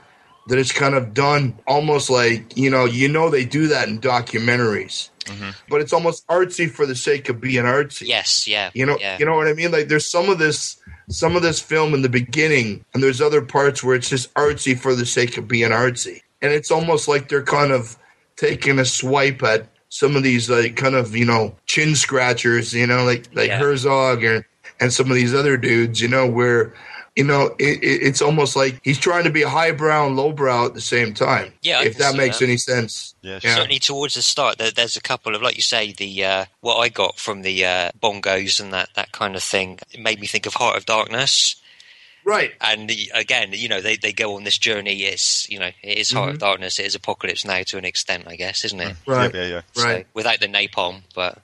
[0.48, 4.00] that is kind of done almost like you know, you know, they do that in
[4.00, 5.50] documentaries, mm-hmm.
[5.68, 8.06] but it's almost artsy for the sake of being artsy.
[8.06, 8.46] Yes.
[8.46, 8.70] Yeah.
[8.74, 9.16] You know, Yeah.
[9.18, 9.70] you know what I mean?
[9.70, 10.76] Like there's some of this
[11.08, 14.78] some of this film in the beginning and there's other parts where it's just artsy
[14.78, 16.22] for the sake of being artsy.
[16.42, 17.96] And it's almost like they're kind of
[18.36, 22.86] taking a swipe at some of these like kind of, you know, chin scratchers, you
[22.86, 23.58] know, like like Yeah.
[23.58, 24.46] Herzog or
[24.80, 26.72] and some of these other dudes, you know, where
[27.16, 30.66] you know, it, it, it's almost like he's trying to be a highbrow and lowbrow
[30.66, 31.52] at the same time.
[31.60, 32.44] Yeah, I if that makes that.
[32.46, 33.14] any sense.
[33.20, 33.56] Yeah, Yeah.
[33.56, 36.76] Certainly towards the start, there, there's a couple of, like you say, the uh, what
[36.76, 39.80] I got from the uh, bongos and that, that kind of thing.
[39.92, 41.56] It made me think of Heart of Darkness.
[42.30, 42.52] Right.
[42.60, 45.02] And again, you know, they, they go on this journey.
[45.02, 46.34] It's you know, it is Heart Mm-hmm.
[46.34, 46.78] of Darkness.
[46.78, 48.96] It is Apocalypse Now to an extent, I guess, isn't it?
[49.06, 49.34] Right.
[49.34, 49.60] Yeah, yeah, yeah.
[49.72, 50.06] So, Right.
[50.14, 51.38] without the napalm, but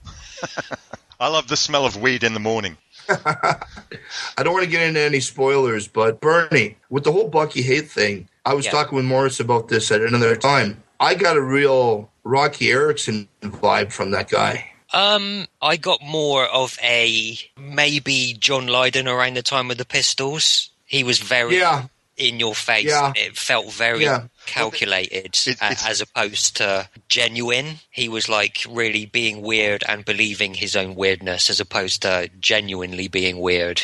[1.21, 2.77] I love the smell of weed in the morning.
[3.09, 7.91] I don't want to get into any spoilers, but Bernie, with the whole Bucky Haight
[7.91, 8.73] thing, I was Yeah.
[8.73, 10.83] talking with Maurice about this at another time.
[11.01, 14.71] I got a real Roky Erickson vibe from that guy.
[14.93, 20.71] Um, I got more of a maybe John Lydon around the time of the Pistols.
[20.87, 21.85] He was very Yeah.
[22.17, 22.87] in your face.
[22.87, 23.13] Yeah.
[23.15, 24.23] It felt very Yeah.
[24.47, 27.81] calculated It- a- it's- as opposed to genuine.
[27.91, 33.09] He was like really being weird and believing his own weirdness as opposed to genuinely
[33.09, 33.83] being weird.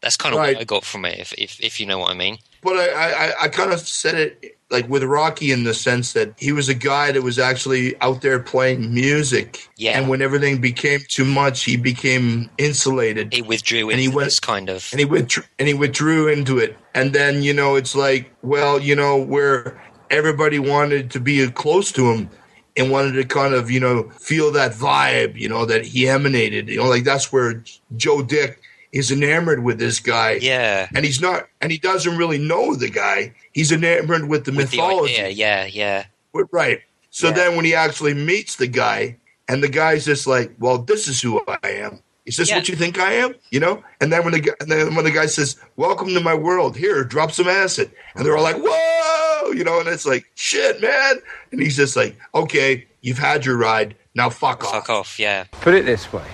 [0.00, 0.54] That's kind of Right.
[0.54, 2.38] what I got from it, if, if if you know what I mean.
[2.62, 6.34] But I, I, I kind of said it like with Roky in the sense that
[6.38, 9.68] he was a guy that was actually out there playing music.
[9.76, 9.98] Yeah.
[9.98, 13.32] And when everything became too much, he became insulated.
[13.32, 16.28] He withdrew And he into went- this kind of and he withdrew, and he withdrew
[16.28, 16.76] into it.
[16.94, 19.80] And then you know, it's like, well, you know, where
[20.10, 22.30] everybody wanted to be close to him
[22.76, 26.68] and wanted to kind of, you know, feel that vibe, you know, that he emanated.
[26.68, 27.62] You know, like that's where
[27.96, 28.60] Joe Dick
[28.92, 30.32] is enamored with this guy.
[30.40, 30.88] Yeah.
[30.94, 33.34] And he's not, and he doesn't really know the guy.
[33.52, 35.14] He's enamored with the With the mythology.
[35.20, 36.04] idea, yeah, yeah.
[36.52, 36.80] Right.
[37.10, 37.34] So Yeah.
[37.34, 39.16] then when he actually meets the guy,
[39.48, 42.00] and the guy's just like, "Well, this is who I am.
[42.26, 42.56] Is this Yeah.
[42.56, 43.82] what you think I am?" You know.
[44.00, 46.76] And then when the guy, and then when the guy says, "Welcome to my world.
[46.76, 50.82] Here, drop some acid," and they're all like, "Whoa!" You know, and it's like, "Shit,
[50.82, 51.20] man!"
[51.52, 53.94] And he's just like, "Okay, you've had your ride.
[54.14, 55.44] Now fuck off." Fuck off, yeah.
[55.60, 56.24] Put it this way.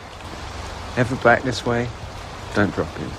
[0.97, 1.89] Ever back this way,
[2.55, 3.11] don't drop in.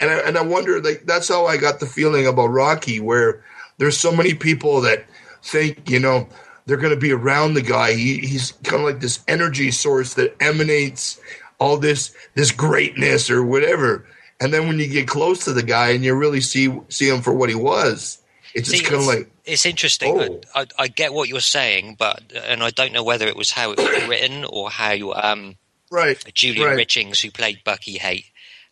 [0.00, 3.42] and I, and I wonder like that's how I got the feeling about Roky, where
[3.78, 5.04] there's so many people that
[5.42, 6.28] think you know
[6.66, 7.94] they're going to be around the guy.
[7.94, 11.18] He, he's kind of like this energy source that emanates
[11.58, 14.06] all this this greatness or whatever.
[14.40, 17.22] And then when you get close to the guy and you really see see him
[17.22, 18.18] for what he was,
[18.54, 20.20] it's just kind of like it's interesting.
[20.20, 20.40] Oh.
[20.54, 23.50] I, I, I get what you're saying, but and I don't know whether it was
[23.50, 25.56] how it was written or how um,
[25.90, 26.86] right Julian right.
[26.86, 28.26] Richings, who played Bucky Haight,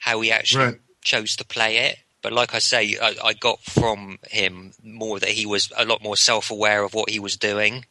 [0.06, 0.80] how he actually Right.
[1.02, 1.98] chose to play it.
[2.22, 6.02] But like I say, I, I got from him more that he was a lot
[6.02, 7.84] more self-aware of what he was doing,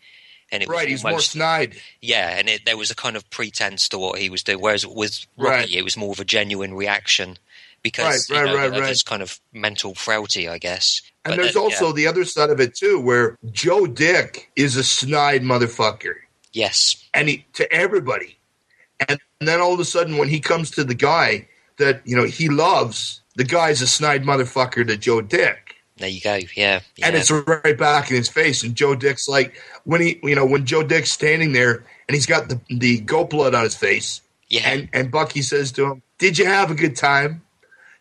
[0.51, 0.85] and it right.
[0.89, 1.75] was He's more snide.
[2.01, 4.59] yeah, and it, there was a kind of pretense to what he was doing.
[4.59, 5.71] Whereas with Roky, Right.
[5.71, 7.37] it was more of a genuine reaction
[7.81, 8.89] because Right, right, you know, right, of right.
[8.89, 11.01] his kind of mental frailty, I guess.
[11.23, 11.93] And But there's then- also yeah.
[11.93, 16.15] the other side of it too, where Joe Dick is a snide motherfucker.
[16.51, 18.37] yes, and he to everybody.
[19.07, 21.47] And, and then all of a sudden, when he comes to the guy
[21.77, 25.65] that you know he loves, the guy's a snide motherfucker to Joe Dick,
[25.97, 26.39] there you go.
[26.55, 27.07] Yeah, yeah.
[27.07, 28.63] and it's right back in his face.
[28.63, 29.55] And Joe Dick's like,
[29.85, 33.29] when he, you know, when Joe Dick's standing there and he's got the the goat
[33.29, 34.69] blood on his face, yeah.
[34.69, 37.41] and and Bucky says to him, "Did you have a good time?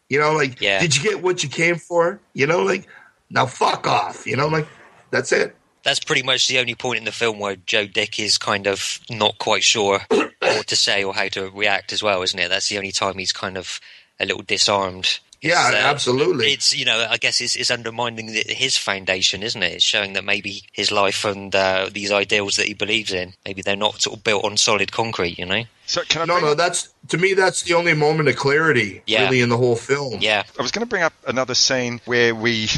[0.09, 0.81] You know, like, Yeah.
[0.81, 2.21] did you get what you came for?
[2.35, 2.87] You know, like,
[3.31, 4.27] now fuck off.
[4.27, 4.67] You know, like,
[5.11, 5.55] that's it."
[5.85, 9.01] That's pretty much the only point in the film where Joe Dick is kind of
[9.11, 10.01] not quite sure
[10.57, 12.49] what to say or how to react as well, isn't it?
[12.49, 13.81] That's the only time he's kind of
[14.21, 15.19] a little disarmed.
[15.43, 16.53] Yeah, uh, absolutely.
[16.55, 19.73] It's you know I guess it's, it's undermining the, his foundation, isn't it?
[19.75, 23.61] It's showing that maybe his life and uh, these ideals that he believes in maybe
[23.61, 25.39] they're not sort of built on solid concrete.
[25.39, 25.65] You know?
[25.85, 27.35] So can I No, bring no, that's to me.
[27.35, 29.25] That's the only moment of clarity Yeah.
[29.25, 30.21] really in the whole film.
[30.23, 32.69] Yeah, I was going to bring up another scene where we,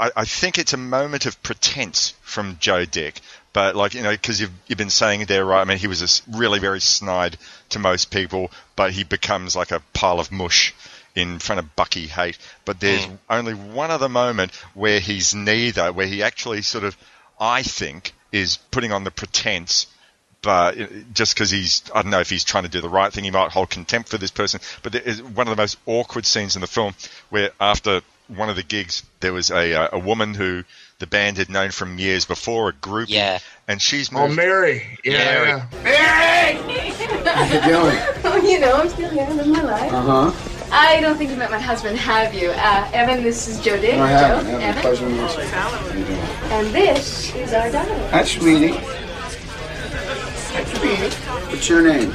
[0.00, 3.20] I, I think it's a moment of pretense from Joe Dick,
[3.52, 5.60] but like you know, because you've you've been saying there, right?
[5.60, 7.36] I mean, he was really very snide
[7.70, 10.74] to most people, but he becomes like a pile of mush
[11.14, 12.38] in front of Bucky Haight.
[12.64, 16.96] But there's only one other moment where he's neither, where he actually sort of,
[17.40, 19.86] I think, is putting on the pretense
[20.42, 23.12] but uh, just because he's, I don't know if he's trying to do the right
[23.12, 24.60] thing, he might hold contempt for this person.
[24.82, 26.94] But there is one of the most awkward scenes in the film
[27.30, 30.64] where after one of the gigs, there was a, uh, a woman who
[30.98, 33.38] the band had known from years before, a group, yeah.
[33.68, 34.26] and she's Oh.
[34.26, 34.98] Mary.
[35.04, 35.64] Yeah.
[35.82, 35.94] Mary.
[35.94, 37.32] yeah.
[37.34, 37.98] How you doing?
[38.24, 39.22] Oh, you know, I'm still here.
[39.22, 39.92] I live my life.
[39.92, 40.54] Uh huh.
[40.70, 42.50] I don't think you met my husband, have you?
[42.50, 43.94] Uh, Evan, this is Joe Dick.
[43.94, 44.46] I haven't.
[44.48, 44.62] I Joe, haven't.
[44.62, 44.82] Evan.
[44.82, 45.48] Pleasure to meet you.
[45.48, 46.18] How you doing?
[46.50, 48.08] And this is our daughter.
[48.10, 48.72] Hi, sweetie.
[51.48, 52.14] What's your name?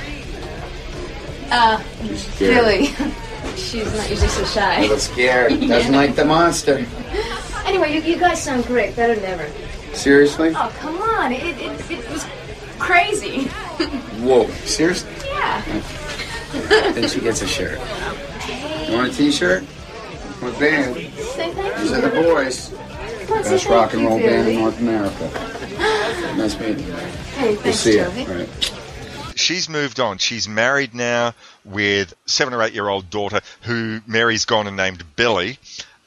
[1.50, 1.82] Uh,
[2.16, 2.54] scared.
[2.66, 2.88] Billy.
[3.56, 4.78] She's not usually so shy.
[4.80, 5.60] A little scared.
[5.62, 6.86] Doesn't like the monster.
[7.66, 8.95] Anyway, you, you guys sound great.
[8.95, 9.49] Better than ever.
[9.95, 10.53] Seriously?
[10.55, 11.32] Oh, come on.
[11.32, 12.26] It, it, it was
[12.80, 13.43] crazy.
[14.24, 14.47] Whoa.
[14.66, 15.11] Seriously?
[15.26, 15.61] yeah.
[16.93, 17.80] then she gets a shirt.
[18.88, 19.64] You want a t-shirt?
[19.64, 20.95] What band?
[20.95, 21.97] Say thank These you.
[21.97, 22.70] are the boys.
[23.28, 25.30] Come on, Best rock and you, roll band in North America.
[26.38, 26.93] Nice meeting you.
[26.93, 28.03] Hey, We'll thanks, see you.
[28.03, 28.74] All right.
[29.36, 30.18] She's moved on.
[30.18, 31.34] She's married now
[31.64, 35.57] with seven or eight year old daughter who Mary's gone and named Billy,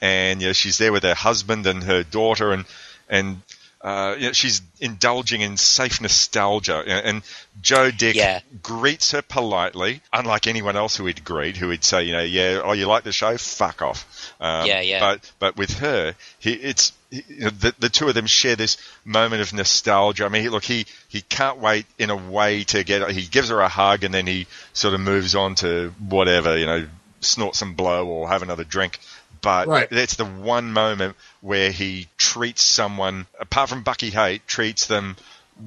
[0.01, 2.65] and you know, she's there with her husband and her daughter, and
[3.09, 3.41] and
[3.83, 6.83] uh, you know, she's indulging in safe nostalgia.
[7.05, 7.23] And
[7.61, 8.41] Joe Dick Yeah.
[8.63, 12.63] greets her politely, unlike anyone else who he'd greet, who he'd say, you know, yeah,
[12.65, 13.37] oh, you like the show?
[13.37, 14.33] Fuck off.
[14.41, 14.99] Um, Yeah, yeah.
[14.99, 18.57] But but with her, he, it's he, you know, the, the two of them share
[18.57, 20.25] this moment of nostalgia.
[20.25, 23.09] I mean, he, look, he he can't wait in a way to get.
[23.13, 26.67] He gives her a hug and then he sort of moves on to whatever, you
[26.67, 26.89] know,
[27.21, 28.99] snort some blow or have another drink.
[29.47, 29.89] But Right.
[29.89, 35.17] that's the one moment where he treats someone, apart from Bucky Haight, treats them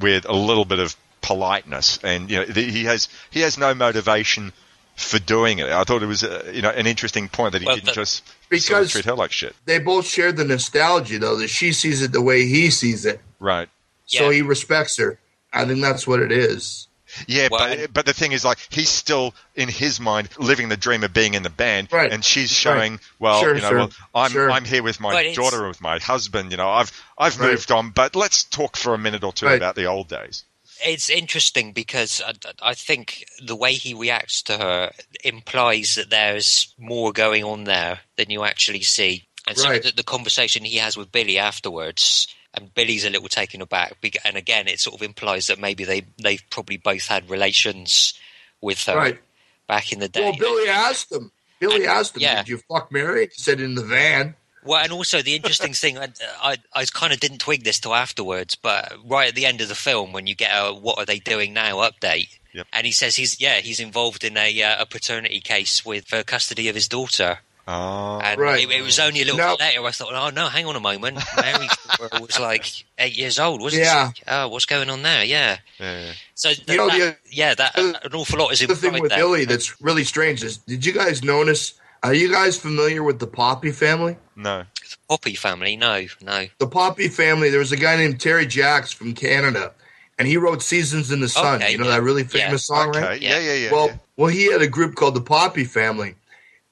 [0.01, 3.73] with a little bit of politeness, and you know the, he has he has no
[3.73, 4.51] motivation
[4.97, 5.69] for doing it.
[5.69, 7.95] I thought it was uh, you know an interesting point that he Well, didn't that-
[7.95, 8.23] just
[8.59, 9.55] sort of treat her like shit.
[9.63, 13.21] They both share the nostalgia, though, that she sees it the way he sees it.
[13.39, 13.69] Right.
[14.07, 14.36] So Yeah.
[14.36, 15.19] he respects her.
[15.53, 16.88] I think that's what it is.
[17.28, 20.70] Yeah, Well, but and- but the thing is, like, he's still in his mind living
[20.70, 22.12] the dream of being in the band, Right.
[22.12, 22.76] and she's Right.
[22.76, 24.51] showing, well, Sure, you know, sure, well, I'm sure.
[24.51, 26.51] I'm here with my But daughter and with my husband.
[26.51, 27.51] You know, I've I've Right.
[27.51, 29.57] moved on, but let's talk for a minute or two Right.
[29.57, 30.43] about the old days.
[30.82, 34.93] it's interesting because I, I think the way he reacts to her
[35.26, 39.28] implies that there's more going on there than you actually see.
[39.45, 39.84] And so Right.
[39.84, 42.28] the, the conversation he has with Billy afterwards,
[42.60, 43.93] and Billy's a little taken aback.
[44.26, 48.14] And again, it sort of implies that maybe they they've probably both had relations
[48.62, 49.20] with her Right.
[49.68, 50.22] back in the day.
[50.22, 51.32] Well, Billy asked him.
[51.60, 52.38] Billy asked him, yeah.
[52.43, 55.97] "Did you fuck Mary?" He said, "In the van." Well, and also the interesting thing,
[55.97, 56.10] I,
[56.41, 59.70] I, I kind of didn't twig this till afterwards, but right at the end of
[59.70, 62.68] the film, when you get a "What are they doing now?" update, Yep.
[62.74, 66.24] and he says he's yeah he's involved in a uh, a paternity case with for
[66.24, 67.39] custody of his daughter,
[67.72, 68.63] Oh, and Right.
[68.67, 69.86] it, it was only a little Now- bit later.
[69.86, 71.67] I thought, oh no, hang on a moment, Mary
[72.20, 72.65] was like
[72.97, 74.11] eight years old, wasn't Yeah.
[74.13, 74.24] she?
[74.28, 75.24] Oh, what's going on there?
[75.24, 76.11] Yeah, yeah, yeah.
[76.34, 79.09] so th- You know, that- the- yeah, that an awful lot is The thing with
[79.11, 79.20] there.
[79.20, 81.74] Billy that's really strange is, did you guys notice?
[82.01, 84.17] Are you guys familiar with the Poppy family?
[84.36, 84.63] No.
[84.89, 86.47] The Poppy family, no, no.
[86.57, 87.49] The Poppy family.
[87.49, 89.74] There was a guy named Terry Jacks from Canada,
[90.17, 91.91] and he wrote "Seasons in the Sun." Okay, you know yeah.
[91.97, 92.45] that really Yeah.
[92.47, 93.01] famous song, Okay.
[93.01, 93.22] right?
[93.22, 93.72] Yeah, yeah, yeah.
[93.72, 93.97] well, yeah.
[94.15, 96.15] well, he had a group called the Poppy Family,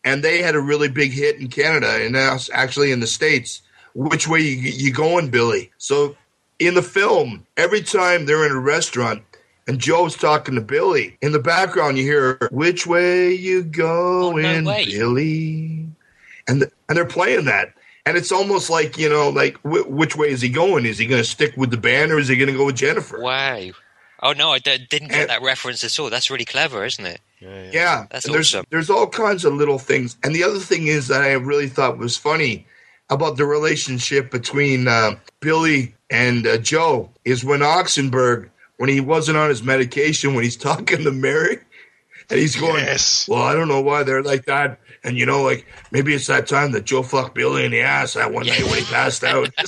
[0.08, 3.62] and they had a really big hit in Canada and actually in the states.
[3.94, 5.72] Which way you, you going, Billy?
[5.78, 6.16] So
[6.60, 9.24] in the film, every time they're in a restaurant
[9.68, 14.64] and Joe's talking to Billy, in the background you hear "Which way you oh, going,
[14.64, 14.86] way.
[14.86, 15.88] Billy?"
[16.48, 17.74] and th- and they're playing that.
[18.06, 20.86] And it's almost like you know, like wh- which way is he going?
[20.86, 22.78] Is he going to stick with the band or is he going to go with
[22.78, 23.20] Jennifer?
[23.20, 23.60] Wow.
[24.24, 26.10] Oh no, I d- didn't get And- that reference at all.
[26.10, 27.20] That's really clever, isn't it?
[27.40, 28.66] Yeah, That's and there's awesome.
[28.70, 30.18] there's all kinds of little things.
[30.24, 32.66] And the other thing is that I really thought was funny
[33.10, 39.38] about the relationship between uh, Billy and uh, Joe is when Oxenberg, when he wasn't
[39.38, 41.60] on his medication, when he's talking to Mary,
[42.30, 43.28] and he's going, Yes.
[43.28, 46.48] "Well, I don't know why they're like that." And you know, like maybe it's that
[46.48, 49.50] time that Joe fucked Billy in the ass that one night when he passed out.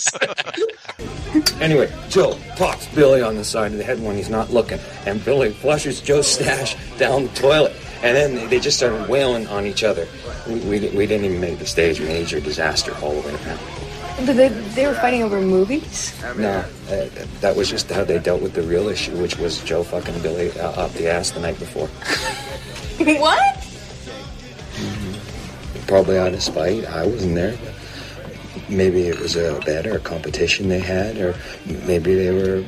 [1.61, 5.23] Anyway, Joe pops Billy on the side of the head when he's not looking, and
[5.23, 7.73] Billy flushes Joe's stash down the toilet.
[8.01, 10.07] And then they just started wailing on each other.
[10.47, 13.59] We, we, we didn't even make the stage major disaster all the way around.
[14.25, 16.13] But they, they were fighting over movies?
[16.37, 17.09] No, uh,
[17.39, 20.51] that was just how they dealt with the real issue, which was Joe fucking Billy
[20.59, 21.87] uh, up the ass the night before.
[23.19, 23.55] what?
[25.87, 26.85] Probably out of spite.
[26.85, 27.57] I wasn't there.
[28.67, 32.63] Maybe it was a bet or a competition they had, or maybe they were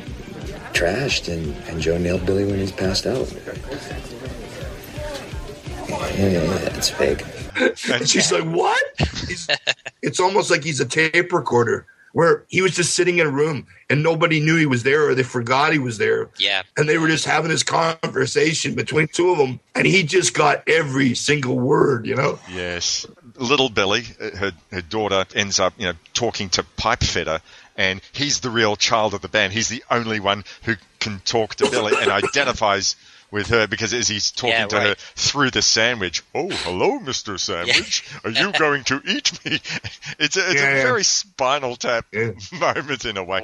[0.73, 3.31] trashed and, and Joe nailed Billy when he's passed out.
[5.89, 7.23] Yeah, yeah, it's fake.
[7.91, 8.83] and she's like, "What?"
[9.27, 9.47] He's,
[10.01, 13.65] it's almost like he's a tape recorder where he was just sitting in a room
[13.89, 16.29] and nobody knew he was there or they forgot he was there.
[16.37, 16.63] Yeah.
[16.77, 20.67] And they were just having this conversation between two of them, and he just got
[20.67, 22.39] every single word, you know.
[22.51, 23.05] Yes.
[23.35, 27.39] Little Billy, uh, her, her daughter, ends up, you know, talking to Pipe Fitter,
[27.77, 29.53] and he's the real child of the band.
[29.53, 32.95] He's the only one who can talk to Billy and identifies
[33.31, 37.39] with her because as he's talking Yeah, to her through the sandwich, oh, hello, Mr.
[37.39, 38.03] Sandwich.
[38.23, 39.59] Are you going to eat me?
[40.19, 40.83] It's a, it's Yeah, a yeah.
[40.83, 42.31] very spinal tap Yeah.
[42.59, 43.41] moment in a way.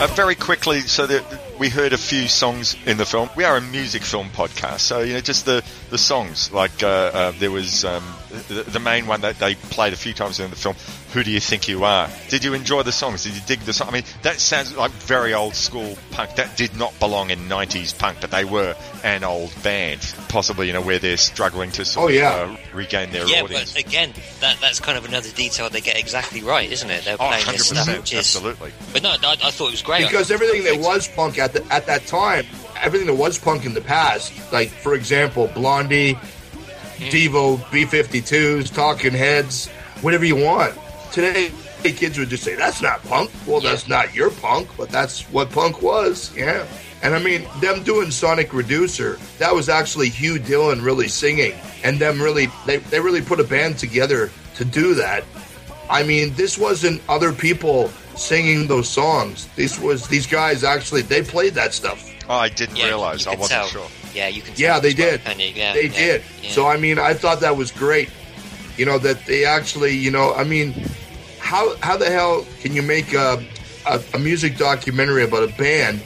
[0.00, 1.22] Uh, very quickly, so that
[1.58, 3.28] we heard a few songs in the film.
[3.36, 6.50] We are a music film podcast, so you know just the the songs.
[6.50, 8.02] Like uh, uh, there was um,
[8.48, 10.76] the, the main one that they played a few times in the film.
[11.12, 12.08] Who do you think you are?
[12.28, 13.24] Did you enjoy the songs?
[13.24, 13.88] Did you dig the song?
[13.88, 16.36] I mean, that sounds like very old school punk.
[16.36, 20.72] That did not belong in '90s punk, but they were an old band, possibly you
[20.72, 22.42] know where they're struggling to sort Oh, yeah.
[22.44, 23.72] of uh, regain their yeah, audience.
[23.72, 27.04] but again, that that's kind of another detail they get exactly right, isn't it?
[27.04, 28.18] They're Oh, playing this stuff, which is.
[28.20, 28.72] absolutely.
[28.92, 30.06] But no, I, I thought it was great.
[30.06, 32.46] because everything that was punk at the, at that time,
[32.80, 36.16] everything that was punk in the past, like for example, Blondie,
[37.00, 39.68] Devo, B52s, Talking Heads,
[40.02, 40.74] whatever you want.
[41.12, 41.50] Today,
[41.82, 43.30] kids would just say that's not punk.
[43.46, 46.34] Well, that's not your punk, but that's what punk was.
[46.36, 46.66] Yeah.
[47.02, 51.98] And I mean, them doing Sonic Reducer, that was actually Hugh Dillon really singing, and
[51.98, 55.24] them really, they, they really put a band together to do that.
[55.88, 59.48] I mean, this wasn't other people singing those songs.
[59.56, 62.06] This was these guys actually they played that stuff.
[62.28, 63.26] Oh, I didn't Yeah, realize.
[63.26, 63.66] I wasn't tell.
[63.68, 63.88] sure.
[64.14, 64.54] Yeah, you can.
[64.56, 65.22] Yeah, they did.
[65.22, 65.46] can you?
[65.48, 66.22] Yeah, they yeah, did.
[66.42, 66.50] yeah.
[66.50, 68.10] So I mean, I thought that was great.
[68.76, 70.74] You know that they actually, you know, I mean,
[71.38, 73.44] how how the hell can you make a
[73.86, 76.02] a, a music documentary about a band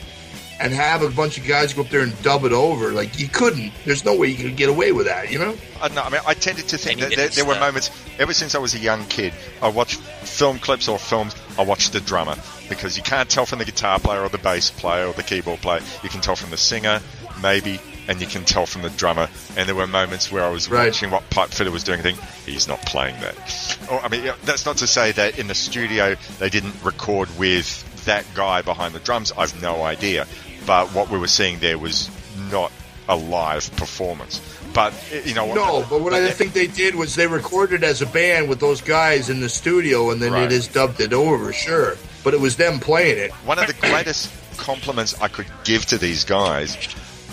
[0.61, 2.93] and have a bunch of guys go up there and dub it over.
[2.93, 3.73] Like you couldn't.
[3.85, 5.31] There's no way you could get away with that.
[5.31, 5.51] You know?
[5.81, 7.91] Uh, I, know, I mean, I tended to think that there, there were moments.
[8.19, 11.35] Ever since I was a young kid, I watched film clips or films.
[11.59, 12.37] I watched the drummer
[12.69, 15.61] because you can't tell from the guitar player or the bass player or the keyboard
[15.61, 15.81] player.
[16.03, 17.01] You can tell from the singer,
[17.43, 19.29] maybe, and you can tell from the drummer.
[19.57, 20.87] And there were moments where I was Right.
[20.87, 23.79] watching what Pipe Fitter was doing, and think he's not playing that.
[23.91, 27.83] Or, I mean, that's not to say that in the studio they didn't record with
[28.05, 29.33] that guy behind the drums.
[29.37, 30.27] I've no idea,
[30.67, 32.11] but what we were seeing there was
[32.51, 32.71] not
[33.09, 34.41] a live performance.
[34.73, 38.03] But eh, you know, No, but what I think they did was they recorded as
[38.03, 40.49] a band with those guys in the studio, and then Right.
[40.49, 41.53] they just dubbed it over.
[41.53, 43.31] Sure, but it was them playing it.
[43.45, 46.77] One of the greatest compliments I could give to these guys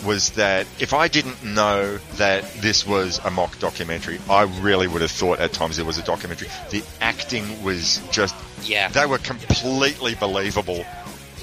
[0.04, 5.02] was that if I didn't know that this was a mock documentary, I really would
[5.02, 6.48] have thought at times it was a documentary.
[6.72, 8.90] The acting was just, Yeah.
[8.90, 10.86] they were completely believable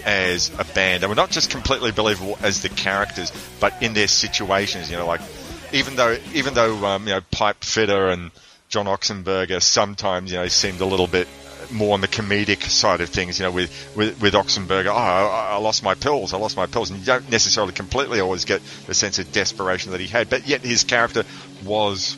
[0.04, 1.02] as a band.
[1.02, 4.90] They were not just completely believable as the characters, but in their situations.
[4.90, 5.20] You know, like
[5.72, 8.30] even though even though um, you know Pipe Fitter and
[8.68, 11.28] John Oxenberger sometimes you know seemed a little bit
[11.70, 13.38] more on the comedic side of things.
[13.38, 16.66] You know, with with, with Oxenberger, oh, I, I lost my pills, I lost my
[16.66, 20.28] pills, and you don't necessarily completely always get the sense of desperation that he had,
[20.30, 21.24] but yet his character
[21.64, 22.16] was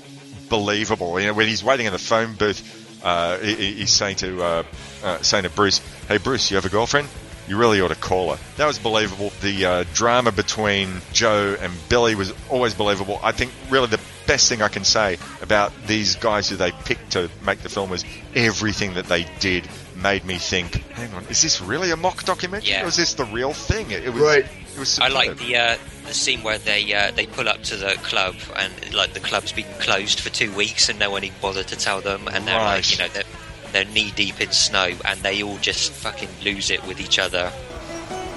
[0.49, 1.19] believable.
[1.21, 4.43] You know, when he's waiting in the phone booth, uh, he, he- he's saying to
[4.43, 4.63] uh,
[5.03, 7.09] uh, saying to Bruce, "Hey Bruce, you have a girlfriend?
[7.49, 9.33] You really ought to call her." That was believable.
[9.41, 13.19] The uh, drama between Joe and Billy was always believable.
[13.23, 14.01] I think really the
[14.31, 17.91] best thing I can say about these guys who they picked to make the film
[17.91, 18.05] was
[18.37, 22.71] everything that they did made me think, hang on, is this really a mock documentary
[22.71, 22.85] Yeah.
[22.85, 23.91] or is this the real thing?
[23.91, 24.45] It, it was Right.
[24.75, 25.77] It was I like the uh,
[26.07, 29.51] the scene where they uh, they pull up to the club and like the club's
[29.53, 32.57] been closed for two weeks and no one even bothered to tell them and they're
[32.57, 32.77] Right.
[32.77, 33.25] like you know they're,
[33.73, 37.53] they're knee deep in snow and they all just fucking lose it with each other.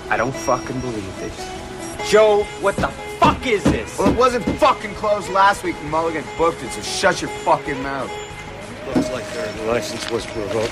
[0.10, 1.38] I don't fucking believe this.
[2.08, 2.90] Joe, what the
[3.20, 3.98] fuck is this?
[3.98, 7.82] Well, it wasn't fucking closed last week when Mulligan booked it, so shut your fucking
[7.82, 8.12] mouth.
[8.88, 10.70] Looks like their license was revoked.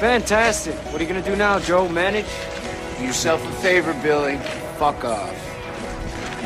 [0.00, 0.74] Fantastic.
[0.74, 1.88] What are you gonna do now, Joe?
[1.88, 2.26] Manage?
[2.98, 4.36] Do yourself a favor, Billy.
[4.76, 5.34] Fuck off.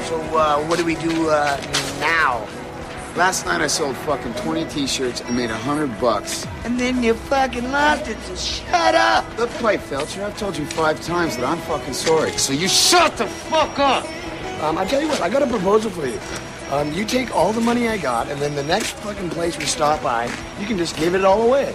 [0.07, 1.57] So, uh, what do we do, uh,
[1.99, 2.47] now?
[3.17, 6.47] Last night I sold fucking 20 t-shirts and made a hundred bucks.
[6.65, 9.25] And then you fucking lost it, so shut up!
[9.39, 13.17] Look, Pipe Felcher, I've told you five times that I'm fucking sorry, so you shut
[13.17, 14.05] the fuck up!
[14.63, 16.21] Um, I tell you what, I got a proposal for you.
[16.71, 19.65] Um, you take all the money I got, and then the next fucking place we
[19.65, 20.27] stop by,
[20.61, 21.75] you can just give it all away.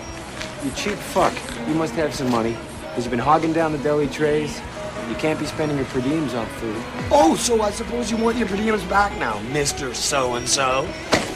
[0.64, 1.34] You cheap fuck.
[1.68, 2.56] You must have some money.
[2.84, 4.62] Because you've been hogging down the deli trays.
[5.10, 6.76] You can't be spending your per diems on food.
[7.10, 10.88] Oh, so I suppose you want your per diems back now, Mister So and So.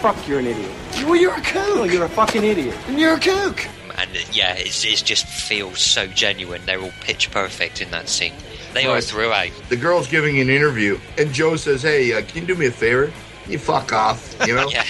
[0.06, 0.70] Fuck, you're an idiot.
[0.98, 1.76] Well, you're a kook.
[1.78, 2.78] No, you're a fucking idiot.
[2.88, 3.66] And you're a kook.
[3.98, 6.62] And yeah, it's, it just feels so genuine.
[6.68, 8.34] They're all pitch perfect in that scene.
[8.76, 9.04] They are Right.
[9.04, 9.50] throughout.
[9.70, 12.72] The girl's giving an interview, and Joe says, "Hey, uh, can you do me a
[12.72, 13.12] favor?
[13.48, 14.70] You fuck off." You know.
[14.72, 14.84] Yeah.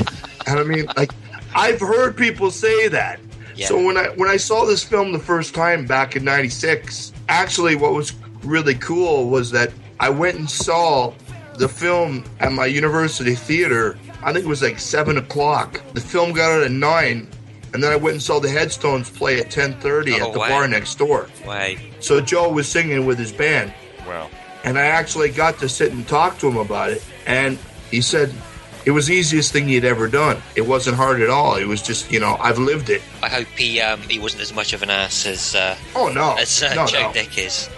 [0.47, 1.13] And I mean, like,
[1.55, 3.22] I've heard people say that.
[3.55, 3.68] Yeah.
[3.68, 7.76] So when I when I saw this film the first time back in '96, actually,
[7.76, 8.11] what was
[8.43, 11.13] really cool was that I went and saw
[11.57, 13.97] the film at my university theater.
[14.26, 15.80] I think it was like seven o'clock.
[15.94, 17.30] The film got out at nine,
[17.74, 20.40] and then I went and saw the Headstones play at ten thirty Oh, at the
[20.40, 20.50] wow.
[20.50, 21.30] bar next door.
[21.48, 21.78] Way.
[22.00, 23.74] So Joe was singing with his band
[24.08, 24.30] Wow.
[24.64, 27.04] and I actually got to sit and talk to him about it.
[27.26, 27.58] And
[27.92, 28.34] he said
[28.86, 30.42] it was the easiest thing he'd ever done.
[30.56, 31.56] It wasn't hard at all.
[31.56, 33.02] It was just, you know, I've lived it.
[33.24, 36.36] I hope he um, he wasn't as much of an ass as uh, Oh no,
[36.36, 37.14] as uh, no, Joe no.
[37.14, 37.70] Dick is.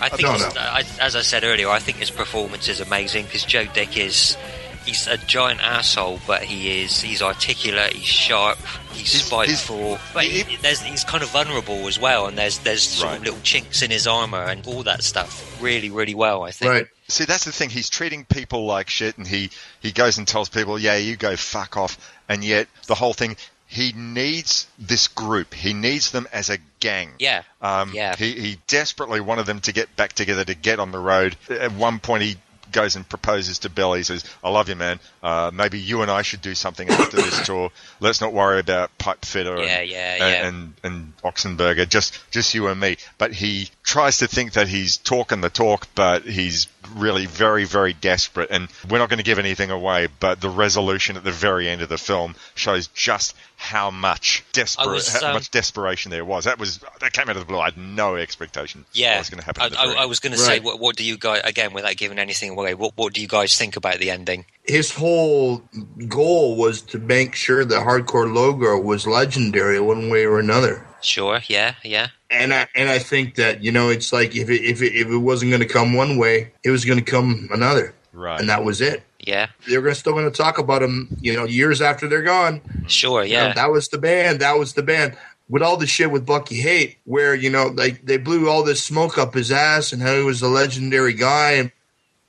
[0.00, 0.48] I think, No, no.
[0.56, 4.36] I, as I said earlier, I think his performance is amazing because Joe Dick is
[4.84, 8.58] he's a giant asshole, but he is he's articulate, he's sharp,
[8.92, 13.20] he's, spiteful, but he, there's, he's kind of vulnerable as well, and there's there's Right.
[13.20, 16.42] little chinks in his armor and all that stuff really really well.
[16.42, 16.70] I think.
[16.70, 16.86] Right.
[17.08, 17.68] See, that's the thing.
[17.70, 21.36] He's treating people like shit, and he he goes and tells people, "Yeah, you go
[21.36, 25.52] fuck off." And yet, the whole thing, he needs this group.
[25.52, 27.10] He needs them as a gang.
[27.18, 27.42] Yeah.
[27.60, 28.16] Um, Yeah.
[28.16, 31.36] He he desperately wanted them to get back together to get on the road.
[31.50, 32.36] At one point, he
[32.72, 34.00] goes and proposes to Billy.
[34.00, 34.98] He says, "I love you, man.
[35.22, 37.70] Uh, maybe you and I should do something after this tour.
[38.00, 40.48] Let's not worry about Pipe Fitter Yeah, and, yeah, and, yeah.
[40.48, 41.88] and and Oxenberger.
[41.88, 45.86] Just just you and me." But he tries to think that he's talking the talk,
[45.94, 48.50] but he's really very very desperate.
[48.50, 51.82] And we're not going to give anything away, but the resolution at the very end
[51.82, 56.44] of the film shows just how much desperate, was, how um, much desperation there was.
[56.44, 57.58] That was that came out of the blue.
[57.58, 58.84] I had no expectation.
[58.92, 59.62] Yeah, what was going to happen.
[59.62, 62.18] I, I, I was going to say, what, what do you guys again, without giving
[62.18, 62.74] anything away?
[62.74, 64.46] What what do you guys think about the ending?
[64.64, 65.62] His whole
[66.08, 70.86] goal was to make sure the Hard Core Logo was legendary one way or another.
[71.02, 71.40] Sure.
[71.48, 71.74] Yeah.
[71.84, 72.08] Yeah.
[72.30, 75.08] And I and I think that you know it's like if it if it, if
[75.08, 78.40] it wasn't going to come one way, it was going to come another, Right.
[78.40, 79.02] and that was it.
[79.20, 79.48] Yeah.
[79.68, 82.60] They're gonna, still going to talk about them, you know, years after they're gone.
[82.60, 82.86] Mm-hmm.
[82.88, 83.22] Sure.
[83.24, 83.52] You know, Yeah.
[83.54, 84.40] that was the band.
[84.40, 85.16] That was the band.
[85.48, 88.82] With all the shit with Bucky Haight, where you know, like they blew all this
[88.82, 91.70] smoke up his ass and how he was a legendary guy and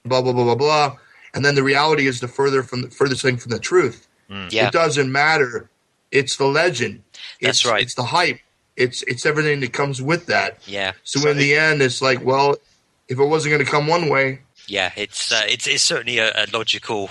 [0.03, 0.97] blah blah blah blah blah.
[1.33, 4.07] And then the reality is the further from the furthest thing from the truth.
[4.29, 4.51] Mm.
[4.51, 4.67] Yeah.
[4.67, 5.69] It doesn't matter.
[6.11, 7.01] It's the legend.
[7.41, 7.81] That's It's, right.
[7.81, 8.39] It's the hype.
[8.75, 10.57] It's it's everything that comes with that.
[10.65, 10.93] Yeah.
[11.03, 12.55] So, in the end, it's like, well,
[13.07, 14.91] if it wasn't going to come one way, Yeah.
[14.95, 17.09] It's uh, it's it's certainly a, a logical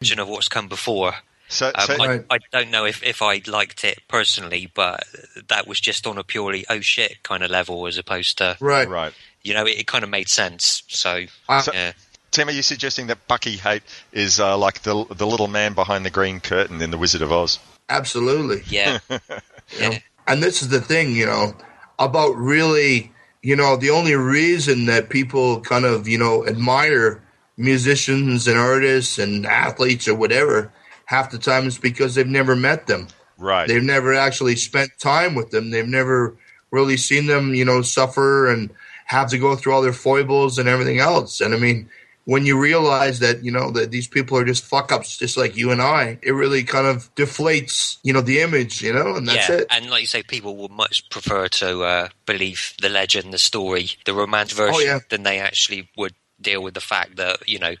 [0.00, 1.14] version of what's come before.
[1.48, 5.02] So, Um, so I, I don't know if, if I liked it personally, but
[5.48, 8.88] that was just on a purely oh shit kind of level as opposed to right,
[8.88, 9.12] right.
[9.42, 10.84] you know it, it kind of made sense.
[10.88, 11.26] So
[11.60, 11.92] So- yeah.
[12.30, 13.82] Tim, are you suggesting that Bucky Haight
[14.12, 17.32] is uh, like the the little man behind the green curtain in The Wizard of
[17.32, 17.58] Oz?
[17.88, 18.62] absolutely.
[18.68, 19.00] Yeah.
[19.78, 19.96] You know?
[20.30, 21.54] And this is the thing, you know,
[21.98, 23.12] about really,
[23.42, 27.22] you know, the only reason that people kind of, you know, admire
[27.56, 30.72] musicians and artists and athletes or whatever
[31.06, 33.08] half the time is because they've never met them.
[33.38, 33.66] Right.
[33.66, 35.72] They've never actually spent time with them.
[35.72, 36.36] They've never
[36.70, 38.70] really seen them, you know, suffer and
[39.06, 41.40] have to go through all their foibles and everything else.
[41.40, 41.90] And I mean,
[42.26, 45.56] when you realize that, you know, that these people are just fuck ups just like
[45.56, 49.26] you and I, it really kind of deflates, you know, the image, you know, and
[49.26, 49.66] that's yeah, it.
[49.70, 53.90] and like you say, people would much prefer to uh, believe the legend, the story,
[54.04, 54.98] the romance version Oh, yeah.
[55.08, 57.74] than they actually would deal with the fact that you know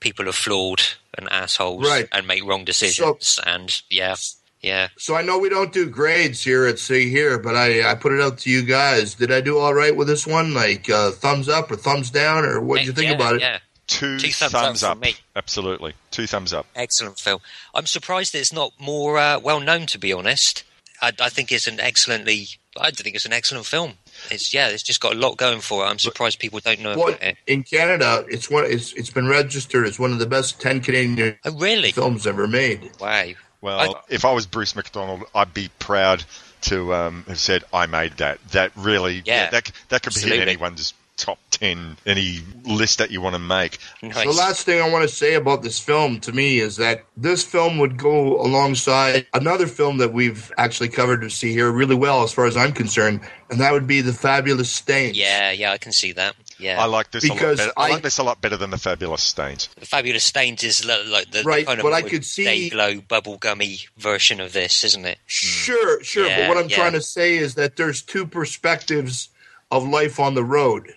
[0.00, 0.82] people are flawed
[1.16, 2.08] and assholes Right.
[2.12, 3.38] and make wrong decisions.
[3.46, 4.16] and yeah,
[4.60, 7.94] yeah, So I know we don't do grades here at See Hear, but I, I
[7.94, 9.14] put it out to you guys.
[9.14, 10.52] Did I do all right with this one?
[10.54, 13.40] Like uh, thumbs up or thumbs down, or what did you think yeah, about it?
[13.42, 14.98] Yeah, Two, Two thumbs thumbs, up up.
[15.02, 15.14] me.
[15.36, 15.92] Absolutely.
[16.10, 16.66] Two thumbs up.
[16.74, 17.40] excellent film.
[17.74, 19.86] I'm surprised that it's not more uh, well known.
[19.86, 20.64] To be honest,
[21.02, 22.46] I, I think it's an excellently.
[22.80, 23.94] I think it's an excellent film.
[24.30, 25.88] It's yeah, it's just got a lot going for it.
[25.88, 27.36] I'm surprised people don't know Well, about it.
[27.46, 28.64] in Canada, it's one.
[28.66, 31.92] It's it's been registered as one of the best ten Canadian Oh, really?
[31.92, 32.90] films ever made.
[33.00, 33.26] Wow.
[33.60, 36.24] Well, if I was Bruce McDonald, I'd be proud
[36.62, 38.38] to um, have said I made that.
[38.48, 40.42] That really, Yeah, that that could be absolutely.
[40.42, 43.78] anyone's top ten, any list that you want to make.
[44.00, 47.44] The last thing I want to say about this film to me is that this
[47.44, 52.24] film would go alongside another film that we've actually covered to See Hear really well,
[52.24, 55.16] as far as I'm concerned, and that would be The Fabulous Stains.
[55.16, 56.34] Yeah, yeah, I can see that.
[56.58, 57.72] Yeah, I like this a lot Because better.
[57.76, 59.68] I, I- like this a lot better than the Fabulous Stains.
[59.78, 62.96] The Fabulous Stains is li- like the Right, kind of but I could see- glow
[63.00, 65.18] bubblegummy version of this, isn't it?
[65.26, 66.26] Sure, sure.
[66.26, 66.76] Yeah, but what I'm yeah.
[66.76, 69.28] trying to say is that there's two perspectives
[69.70, 70.94] of life on the road.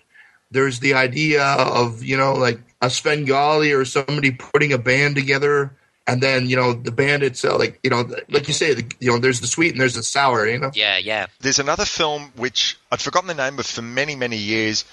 [0.50, 5.72] There's the idea of, you know, like a Svengali or somebody putting a band together.
[6.06, 9.10] And then, you know, the band itself, like, you know, like you say, the, you
[9.10, 10.70] know, there's the sweet and there's the sour, you know?
[10.72, 11.26] Yeah, yeah.
[11.40, 14.86] There's another film which I'd forgotten the name of for many, many years,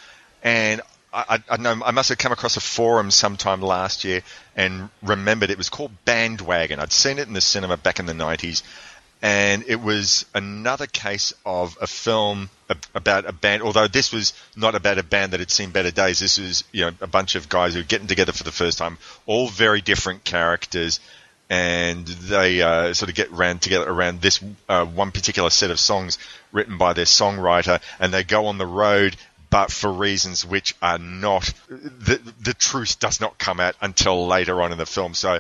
[0.44, 0.82] and
[1.14, 4.24] I, I, I know I must have come across a forum sometime last year
[4.58, 6.82] and remembered it was called Bandwagon.
[6.82, 8.62] I'd seen it in the cinema back in the 90s,
[9.22, 12.50] and it was another case of a film a-
[12.94, 13.62] about a band.
[13.62, 16.20] Although this was not about a band that had seen better days.
[16.20, 18.78] This was you know a bunch of guys who were getting together for the first
[18.78, 21.00] time, all very different characters,
[21.50, 25.80] and they uh, sort of get ran together around this uh, one particular set of
[25.80, 26.18] songs
[26.52, 29.16] written by their songwriter, and they go on the road.
[29.52, 34.62] But for reasons which are not, the the truth does not come out until later
[34.62, 35.14] on in the film.
[35.14, 35.40] So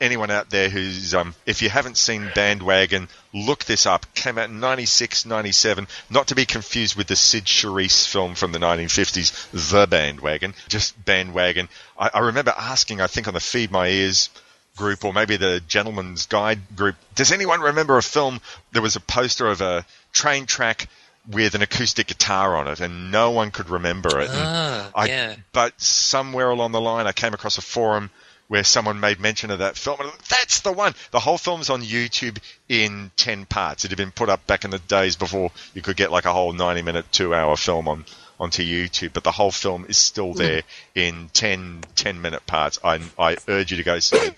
[0.00, 4.12] anyone out there who's um, if you haven't seen bandwagon look this up.
[4.14, 8.52] Came out in 96 97 not to be confused with the Cyd Charisse film from
[8.52, 10.54] the 1950s the bandwagon.
[10.68, 11.68] Just bandwagon.
[11.98, 14.30] I, I remember asking i think on the feed my ears
[14.76, 18.40] group or maybe the gentleman's guide group does anyone remember a film?
[18.72, 20.88] There was a poster of a train track
[21.28, 24.30] with an acoustic guitar on it and no one could remember it.
[24.32, 25.36] Ah, I, yeah.
[25.52, 28.10] but somewhere along the line, I came across a forum
[28.50, 30.92] where someone made mention of that film, and that's the one.
[31.12, 32.38] The whole film's on YouTube
[32.68, 33.84] in ten parts.
[33.84, 36.32] It had been put up back in the days before you could get like a
[36.32, 38.04] whole ninety-minute, two-hour film on
[38.40, 40.62] onto YouTube, but the whole film is still there
[40.94, 42.78] in 10, 10 minute parts.
[42.82, 44.30] I, I urge you to go see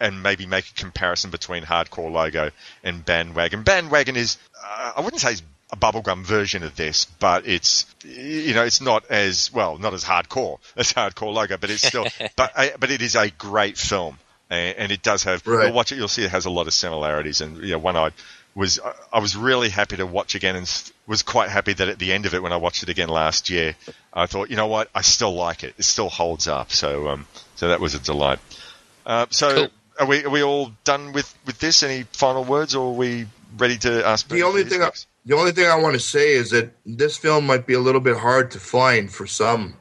[0.00, 2.50] and maybe make a comparison between Hard Core Logo
[2.82, 3.62] and Bandwagon.
[3.62, 5.42] Bandwagon is, uh, I wouldn't say it's
[5.74, 10.04] a bubblegum version of this, but it's you know it's not as well not as
[10.04, 12.06] hardcore as Hard Core Logo, but it's still
[12.36, 14.18] but uh, but it is a great film,
[14.50, 15.46] and, and it does have.
[15.46, 15.66] Right.
[15.66, 17.96] You'll watch it, you'll see it has a lot of similarities, and you know one
[17.96, 18.10] I
[18.54, 21.98] was I- I was really happy to watch again, and was quite happy that at
[21.98, 23.74] the end of it when I watched it again last year,
[24.12, 27.26] I thought you know what I still like it, it still holds up, so um
[27.56, 28.38] so that was a delight.
[29.06, 29.68] Uh, so.
[29.96, 31.84] Are we are we all done with, with this?
[31.84, 34.26] Any final words, or are we ready to ask?
[34.26, 34.90] The only thing I,
[35.26, 38.00] The only thing I want to say is that this film might be a little
[38.00, 39.74] bit hard to find for some.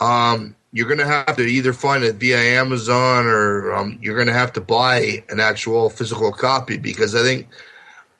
[0.00, 4.26] Um, you're going to have to either find it via Amazon or um, you're going
[4.26, 7.48] to have to buy an actual physical copy because I think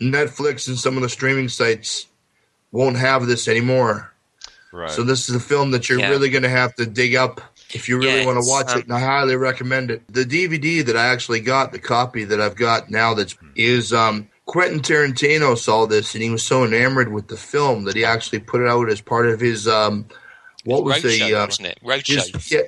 [0.01, 2.07] Netflix and some of the streaming sites
[2.73, 4.13] won't have this anymore.
[4.73, 4.91] Right.
[4.91, 6.11] So this is a film that you're Yeah.
[6.11, 7.41] really going to have to dig up
[7.75, 8.85] if you really Yeah, want to watch um, it.
[8.85, 10.03] And I highly recommend it.
[10.13, 14.29] The DVD that I actually got, the copy that I've got now, that's is um,
[14.51, 18.41] Quentin Tarantino saw this and he was so enamored with the film that he actually
[18.41, 20.07] put it out as part of his um,
[20.65, 21.79] what was the Roadshow, uh, wasn't it?
[21.83, 22.35] Roadshow.
[22.35, 22.61] his, yeah,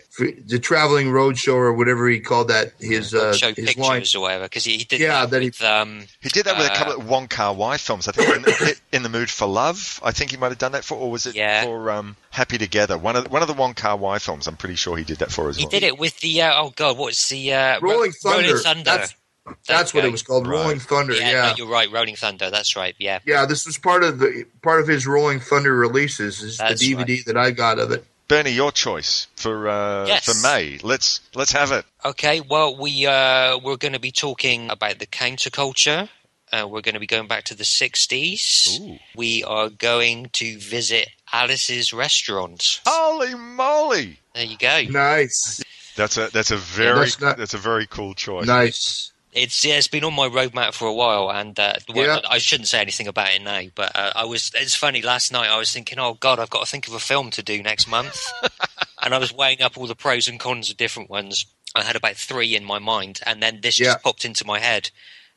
[0.47, 3.99] the traveling road show or whatever he called that his uh, Show his line.
[4.01, 6.47] pictures or whatever because he, he did Yeah, that, that he- with um He did
[6.47, 8.07] that with a Uh, couple of Wong Kar Wai films.
[8.09, 10.01] I think in the, in the Mood for Love.
[10.05, 11.65] I think he might have done that for, or was it Yeah.
[11.65, 12.97] for um, Happy Together?
[12.97, 14.47] One of one of the Wong Kar Wai films.
[14.47, 15.71] I'm pretty sure he did that for as he well.
[15.71, 18.47] did it with the uh, oh god what's the uh, Ro- Rolling Thunder.
[18.49, 18.85] Rolling Thunder.
[18.85, 19.15] That's
[19.45, 20.61] There that's what it was called, Right.
[20.61, 21.15] Rolling Thunder.
[21.15, 22.49] Yeah, Yeah, no, you're right, Rolling Thunder.
[22.51, 22.95] That's right.
[22.99, 23.45] Yeah, yeah.
[23.45, 26.43] This was part of the part of his Rolling Thunder releases.
[26.43, 28.05] Is That's the DVD that I got of it.
[28.29, 30.25] Bernie, your choice for uh, Yes.
[30.25, 30.79] for May.
[30.83, 31.85] Let's let's have it.
[32.05, 36.09] Okay, well, we uh, we're going to be talking about the counterculture.
[36.53, 38.81] Uh, we're going to be going back to the '60s.
[38.81, 38.99] Ooh.
[39.17, 42.81] We are going to visit Alice's restaurant.
[42.87, 44.19] Holy moly!
[44.35, 44.83] There you go.
[44.89, 45.63] Nice,
[45.97, 48.47] That's a that's a very that's not- that's a very cool choice.
[48.47, 49.12] nice.
[49.33, 52.21] It's yeah, it's been on my roadmap for a while, and uh, well, Yeah.
[52.29, 53.63] I shouldn't say anything about it now.
[53.75, 54.51] But uh, I was.
[54.55, 55.01] It's funny.
[55.01, 57.43] Last night I was thinking, oh God, I've got to think of a film to
[57.43, 58.21] do next month,
[59.03, 61.47] and I was weighing up all the pros and cons of different ones.
[61.75, 63.87] I had about three in my mind, and then this Yeah.
[63.93, 64.91] just popped into my head,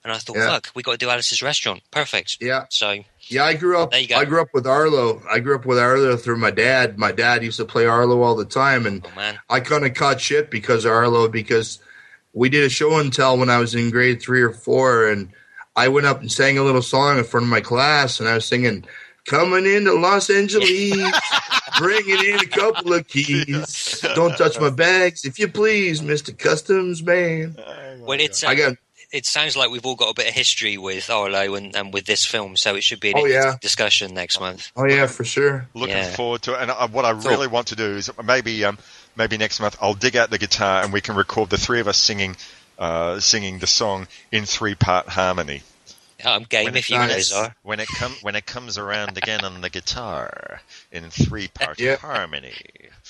[0.04, 0.48] and I thought, Yeah.
[0.48, 1.82] fuck, we got to do Alice's Restaurant.
[1.91, 2.39] Perfect.
[2.41, 2.66] Yeah.
[2.70, 3.91] So Yeah, I grew up.
[3.91, 4.18] There you go.
[4.18, 5.22] I grew up with Arlo.
[5.32, 6.98] I grew up with Arlo through my dad.
[6.98, 10.20] My dad used to play Arlo all the time, and oh I kind of caught
[10.20, 11.80] shit because of Arlo because
[12.36, 15.29] we did a show and tell when I was in grade three or four, and
[15.75, 18.36] I went up and sang a little song in front of my class, and I
[18.36, 18.86] was singing
[19.25, 20.69] "Coming into Los Angeles,
[21.79, 23.99] bringing in a couple of keys.
[24.13, 27.55] Don't touch my bags, if you please, Mister Customs Man."
[28.01, 28.77] well, it's uh, I got
[29.11, 32.05] it sounds like we've all got a bit of history with Arlo and, and with
[32.05, 33.55] this film, so it should be an Oh, yeah.
[33.61, 34.71] discussion next month.
[34.75, 35.67] oh yeah, for sure.
[35.73, 36.11] Looking Yeah.
[36.15, 36.61] forward to it.
[36.63, 37.31] And uh, what I Cool.
[37.31, 38.77] really want to do is maybe um,
[39.16, 41.88] maybe next month I'll dig out the guitar and we can record the three of
[41.88, 42.36] us singing
[42.78, 45.61] uh, singing the song in three part harmony.
[46.24, 47.53] I'm game When if it you guys are.
[47.63, 50.61] When it come when it comes around again on the guitar
[50.91, 51.99] in three part Yep.
[51.99, 52.53] harmony.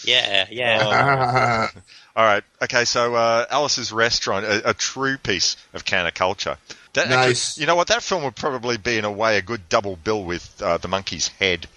[0.03, 1.67] Yeah, yeah.
[2.15, 2.43] All right.
[2.63, 2.83] Okay.
[2.85, 6.57] So uh, Alice's Restaurant, a, a true piece of counterculture.
[6.93, 7.57] That actually- Nice.
[7.57, 7.87] you know what?
[7.87, 10.87] That film would probably be in a way a good double bill with uh, the
[10.87, 11.67] Monkees' Head.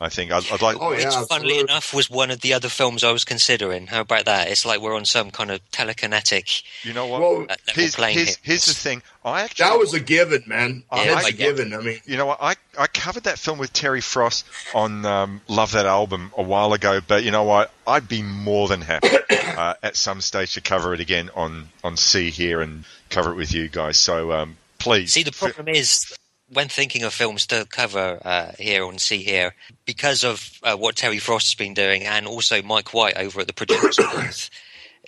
[0.00, 0.76] I think I'd, I'd like.
[0.80, 1.06] Oh, yeah.
[1.06, 3.86] Which, funnily enough, was one of the other films I was considering.
[3.86, 4.50] How about that?
[4.50, 7.20] It's like we're on some kind of telekinetic You know what?
[7.20, 9.02] Well, uh, here's, playing here's, here's the thing.
[9.24, 10.82] I actually That was a given, man.
[10.90, 11.72] I That's like a given.
[11.72, 12.38] I mean, You know what?
[12.42, 16.72] I, I covered that film with Terry Frost on um, Love That Album a while
[16.72, 17.70] ago, but you know what?
[17.86, 21.96] I'd be more than happy uh, at some stage to cover it again on, on
[21.96, 23.96] See Hear and cover it with you guys.
[23.98, 25.12] So um, please.
[25.12, 26.14] See, the problem is
[26.54, 30.96] when thinking of films to cover uh, here on See Hear, because of uh, what
[30.96, 34.50] Terry Frost has been doing, and also Mike White over at the Projection Booth,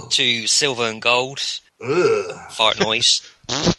[0.09, 1.39] to Silver and Gold.
[2.49, 3.21] Fart noise.
[3.47, 3.73] there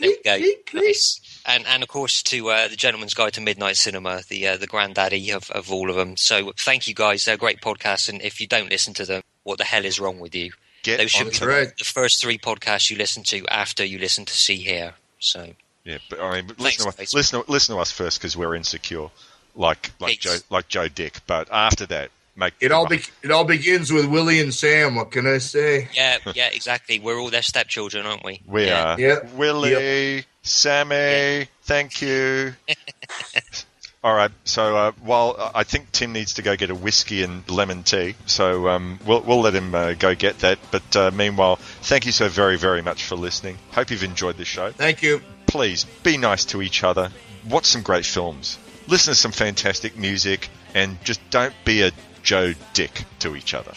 [0.00, 0.38] we go.
[0.74, 1.20] Nice.
[1.48, 4.66] And, and of course to uh, the Gentleman's Guide to Midnight Cinema, the uh, the
[4.66, 6.16] granddaddy of, of all of them.
[6.16, 7.24] So thank you guys.
[7.24, 10.20] They're great podcasts, and if you don't listen to them, what the hell is wrong
[10.20, 10.52] with you?
[10.82, 11.72] Get Those should onto be them.
[11.78, 14.94] the first three podcasts you listen to after you listen to See Hear.
[15.20, 17.06] So Yeah, but I mean, Thanks, listen, to, guys.
[17.08, 19.08] us- listen, to, listen to us first because we're insecure,
[19.56, 21.20] like like Joe like Joe Dick.
[21.26, 24.96] But after that, make It all be- it all begins with Willie and Sam.
[24.96, 25.88] What can I say?
[25.94, 27.00] yeah, yeah, exactly.
[27.00, 28.42] We're all their stepchildren, aren't we?
[28.46, 28.94] we yeah.
[28.94, 29.32] are Yep.
[29.32, 31.48] Willie, Sammy.
[31.62, 32.54] Thank you.
[34.04, 34.30] All right.
[34.44, 37.82] So uh, while uh, I think Tim needs to go get a whiskey and lemon
[37.82, 40.58] tea, so um, we'll we'll let him uh, go get that.
[40.70, 43.58] But uh, meanwhile, thank you so very very much for listening.
[43.72, 44.70] Hope you've enjoyed this show.
[44.70, 45.20] Thank you.
[45.46, 47.10] Please be nice to each other.
[47.48, 48.58] Watch some great films.
[48.86, 51.90] Listen to some fantastic music, and just don't be a
[52.22, 53.72] Joe Dick to each other.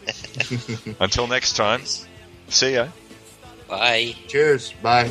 [1.00, 1.82] Until next time,
[2.48, 2.88] see ya.
[3.72, 4.14] Bye.
[4.28, 4.74] Cheers.
[4.82, 5.10] Bye.